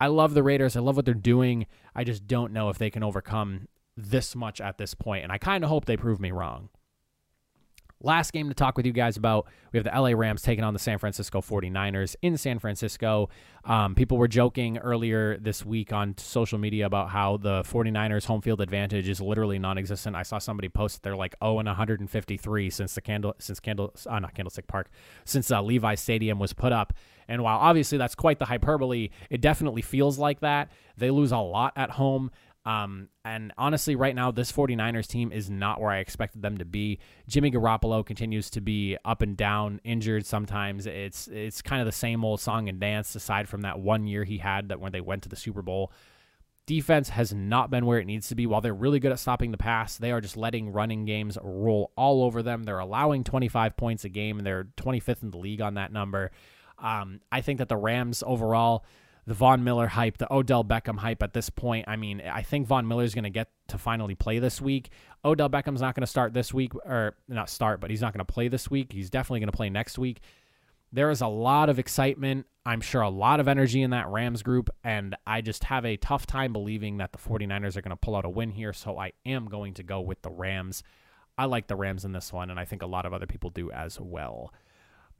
I 0.00 0.06
love 0.06 0.34
the 0.34 0.42
Raiders. 0.42 0.76
I 0.76 0.80
love 0.80 0.96
what 0.96 1.04
they're 1.04 1.14
doing. 1.14 1.66
I 1.94 2.04
just 2.04 2.26
don't 2.26 2.52
know 2.52 2.68
if 2.68 2.78
they 2.78 2.90
can 2.90 3.02
overcome 3.02 3.66
this 3.96 4.36
much 4.36 4.60
at 4.60 4.78
this 4.78 4.94
point, 4.94 5.24
and 5.24 5.32
I 5.32 5.38
kind 5.38 5.64
of 5.64 5.70
hope 5.70 5.84
they 5.84 5.96
prove 5.96 6.20
me 6.20 6.30
wrong. 6.30 6.68
Last 8.02 8.32
game 8.32 8.48
to 8.48 8.54
talk 8.54 8.78
with 8.78 8.86
you 8.86 8.92
guys 8.92 9.18
about 9.18 9.46
we 9.72 9.78
have 9.78 9.84
the 9.84 9.90
LA 9.90 10.18
Rams 10.18 10.40
taking 10.40 10.64
on 10.64 10.72
the 10.72 10.78
San 10.78 10.96
Francisco 10.96 11.42
49ers 11.42 12.16
in 12.22 12.38
San 12.38 12.58
Francisco. 12.58 13.28
Um, 13.64 13.94
people 13.94 14.16
were 14.16 14.26
joking 14.26 14.78
earlier 14.78 15.36
this 15.36 15.66
week 15.66 15.92
on 15.92 16.16
social 16.16 16.58
media 16.58 16.86
about 16.86 17.10
how 17.10 17.36
the 17.36 17.60
49ers 17.62 18.24
home 18.24 18.40
field 18.40 18.62
advantage 18.62 19.06
is 19.06 19.20
literally 19.20 19.58
non 19.58 19.76
existent. 19.76 20.16
I 20.16 20.22
saw 20.22 20.38
somebody 20.38 20.70
post 20.70 21.02
they're 21.02 21.14
like 21.14 21.34
0 21.44 21.58
and 21.58 21.66
153 21.66 22.70
since 22.70 22.94
the 22.94 23.02
candle, 23.02 23.34
since 23.38 23.60
candle, 23.60 23.92
uh, 24.06 24.18
not 24.18 24.34
Candlestick 24.34 24.66
Park, 24.66 24.88
since 25.26 25.50
uh, 25.50 25.60
Levi 25.60 25.94
Stadium 25.94 26.38
was 26.38 26.54
put 26.54 26.72
up. 26.72 26.94
And 27.28 27.42
while 27.42 27.58
obviously 27.58 27.98
that's 27.98 28.14
quite 28.14 28.38
the 28.38 28.46
hyperbole, 28.46 29.10
it 29.28 29.42
definitely 29.42 29.82
feels 29.82 30.18
like 30.18 30.40
that. 30.40 30.70
They 30.96 31.10
lose 31.10 31.32
a 31.32 31.38
lot 31.38 31.74
at 31.76 31.90
home. 31.90 32.30
Um, 32.70 33.08
and 33.24 33.52
honestly, 33.58 33.96
right 33.96 34.14
now, 34.14 34.30
this 34.30 34.52
49ers 34.52 35.08
team 35.08 35.32
is 35.32 35.50
not 35.50 35.80
where 35.80 35.90
I 35.90 35.98
expected 35.98 36.40
them 36.40 36.58
to 36.58 36.64
be. 36.64 37.00
Jimmy 37.26 37.50
Garoppolo 37.50 38.06
continues 38.06 38.48
to 38.50 38.60
be 38.60 38.96
up 39.04 39.22
and 39.22 39.36
down, 39.36 39.80
injured 39.82 40.24
sometimes. 40.24 40.86
It's 40.86 41.26
it's 41.28 41.62
kind 41.62 41.80
of 41.80 41.86
the 41.86 41.92
same 41.92 42.24
old 42.24 42.40
song 42.40 42.68
and 42.68 42.78
dance, 42.78 43.14
aside 43.16 43.48
from 43.48 43.62
that 43.62 43.80
one 43.80 44.06
year 44.06 44.22
he 44.22 44.38
had 44.38 44.68
that 44.68 44.78
when 44.78 44.92
they 44.92 45.00
went 45.00 45.24
to 45.24 45.28
the 45.28 45.36
Super 45.36 45.62
Bowl. 45.62 45.92
Defense 46.66 47.08
has 47.08 47.34
not 47.34 47.70
been 47.70 47.86
where 47.86 47.98
it 47.98 48.06
needs 48.06 48.28
to 48.28 48.36
be. 48.36 48.46
While 48.46 48.60
they're 48.60 48.72
really 48.72 49.00
good 49.00 49.10
at 49.10 49.18
stopping 49.18 49.50
the 49.50 49.58
pass, 49.58 49.96
they 49.96 50.12
are 50.12 50.20
just 50.20 50.36
letting 50.36 50.70
running 50.70 51.04
games 51.04 51.36
roll 51.42 51.90
all 51.96 52.22
over 52.22 52.40
them. 52.40 52.62
They're 52.62 52.78
allowing 52.78 53.24
25 53.24 53.76
points 53.76 54.04
a 54.04 54.08
game, 54.08 54.38
and 54.38 54.46
they're 54.46 54.68
25th 54.76 55.24
in 55.24 55.30
the 55.30 55.38
league 55.38 55.60
on 55.60 55.74
that 55.74 55.92
number. 55.92 56.30
Um, 56.78 57.20
I 57.32 57.40
think 57.40 57.58
that 57.58 57.68
the 57.68 57.76
Rams 57.76 58.22
overall 58.24 58.84
the 59.26 59.34
Von 59.34 59.62
Miller 59.62 59.86
hype, 59.86 60.18
the 60.18 60.32
Odell 60.32 60.64
Beckham 60.64 60.98
hype 60.98 61.22
at 61.22 61.32
this 61.32 61.50
point. 61.50 61.86
I 61.88 61.96
mean, 61.96 62.20
I 62.20 62.42
think 62.42 62.66
Von 62.66 62.88
Miller 62.88 63.04
is 63.04 63.14
going 63.14 63.24
to 63.24 63.30
get 63.30 63.48
to 63.68 63.78
finally 63.78 64.14
play 64.14 64.38
this 64.38 64.60
week. 64.60 64.90
Odell 65.24 65.48
Beckham's 65.48 65.80
not 65.80 65.94
going 65.94 66.02
to 66.02 66.06
start 66.06 66.32
this 66.32 66.54
week, 66.54 66.74
or 66.74 67.14
not 67.28 67.50
start, 67.50 67.80
but 67.80 67.90
he's 67.90 68.00
not 68.00 68.12
going 68.12 68.24
to 68.24 68.32
play 68.32 68.48
this 68.48 68.70
week. 68.70 68.92
He's 68.92 69.10
definitely 69.10 69.40
going 69.40 69.50
to 69.50 69.56
play 69.56 69.70
next 69.70 69.98
week. 69.98 70.20
There 70.92 71.10
is 71.10 71.20
a 71.20 71.28
lot 71.28 71.68
of 71.68 71.78
excitement. 71.78 72.46
I'm 72.66 72.80
sure 72.80 73.02
a 73.02 73.10
lot 73.10 73.40
of 73.40 73.48
energy 73.48 73.82
in 73.82 73.90
that 73.90 74.08
Rams 74.08 74.42
group, 74.42 74.70
and 74.82 75.14
I 75.26 75.40
just 75.40 75.64
have 75.64 75.84
a 75.84 75.96
tough 75.96 76.26
time 76.26 76.52
believing 76.52 76.96
that 76.98 77.12
the 77.12 77.18
49ers 77.18 77.76
are 77.76 77.82
going 77.82 77.90
to 77.90 77.96
pull 77.96 78.16
out 78.16 78.24
a 78.24 78.28
win 78.28 78.50
here. 78.50 78.72
So 78.72 78.98
I 78.98 79.12
am 79.24 79.46
going 79.46 79.74
to 79.74 79.82
go 79.82 80.00
with 80.00 80.22
the 80.22 80.30
Rams. 80.30 80.82
I 81.38 81.44
like 81.44 81.68
the 81.68 81.76
Rams 81.76 82.04
in 82.04 82.12
this 82.12 82.32
one, 82.32 82.50
and 82.50 82.58
I 82.58 82.64
think 82.64 82.82
a 82.82 82.86
lot 82.86 83.06
of 83.06 83.14
other 83.14 83.26
people 83.26 83.50
do 83.50 83.70
as 83.70 84.00
well. 84.00 84.52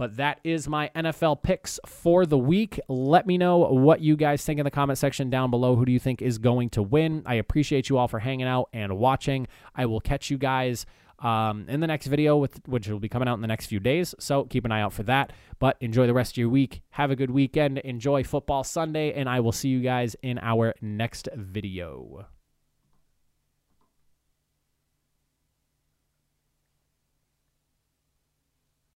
But 0.00 0.16
that 0.16 0.40
is 0.44 0.66
my 0.66 0.90
NFL 0.96 1.42
picks 1.42 1.78
for 1.84 2.24
the 2.24 2.38
week. 2.38 2.80
Let 2.88 3.26
me 3.26 3.36
know 3.36 3.58
what 3.58 4.00
you 4.00 4.16
guys 4.16 4.42
think 4.42 4.58
in 4.58 4.64
the 4.64 4.70
comment 4.70 4.98
section 4.98 5.28
down 5.28 5.50
below. 5.50 5.76
Who 5.76 5.84
do 5.84 5.92
you 5.92 5.98
think 5.98 6.22
is 6.22 6.38
going 6.38 6.70
to 6.70 6.82
win? 6.82 7.22
I 7.26 7.34
appreciate 7.34 7.90
you 7.90 7.98
all 7.98 8.08
for 8.08 8.18
hanging 8.18 8.46
out 8.46 8.70
and 8.72 8.96
watching. 8.96 9.46
I 9.76 9.84
will 9.84 10.00
catch 10.00 10.30
you 10.30 10.38
guys 10.38 10.86
um, 11.18 11.66
in 11.68 11.80
the 11.80 11.86
next 11.86 12.06
video, 12.06 12.38
with 12.38 12.66
which 12.66 12.88
will 12.88 12.98
be 12.98 13.10
coming 13.10 13.28
out 13.28 13.34
in 13.34 13.42
the 13.42 13.46
next 13.46 13.66
few 13.66 13.78
days. 13.78 14.14
So 14.18 14.44
keep 14.44 14.64
an 14.64 14.72
eye 14.72 14.80
out 14.80 14.94
for 14.94 15.02
that. 15.02 15.34
But 15.58 15.76
enjoy 15.82 16.06
the 16.06 16.14
rest 16.14 16.32
of 16.32 16.36
your 16.38 16.48
week. 16.48 16.80
Have 16.92 17.10
a 17.10 17.14
good 17.14 17.30
weekend. 17.30 17.76
Enjoy 17.80 18.24
football 18.24 18.64
Sunday, 18.64 19.12
and 19.12 19.28
I 19.28 19.40
will 19.40 19.52
see 19.52 19.68
you 19.68 19.82
guys 19.82 20.16
in 20.22 20.38
our 20.38 20.74
next 20.80 21.28
video. 21.36 22.24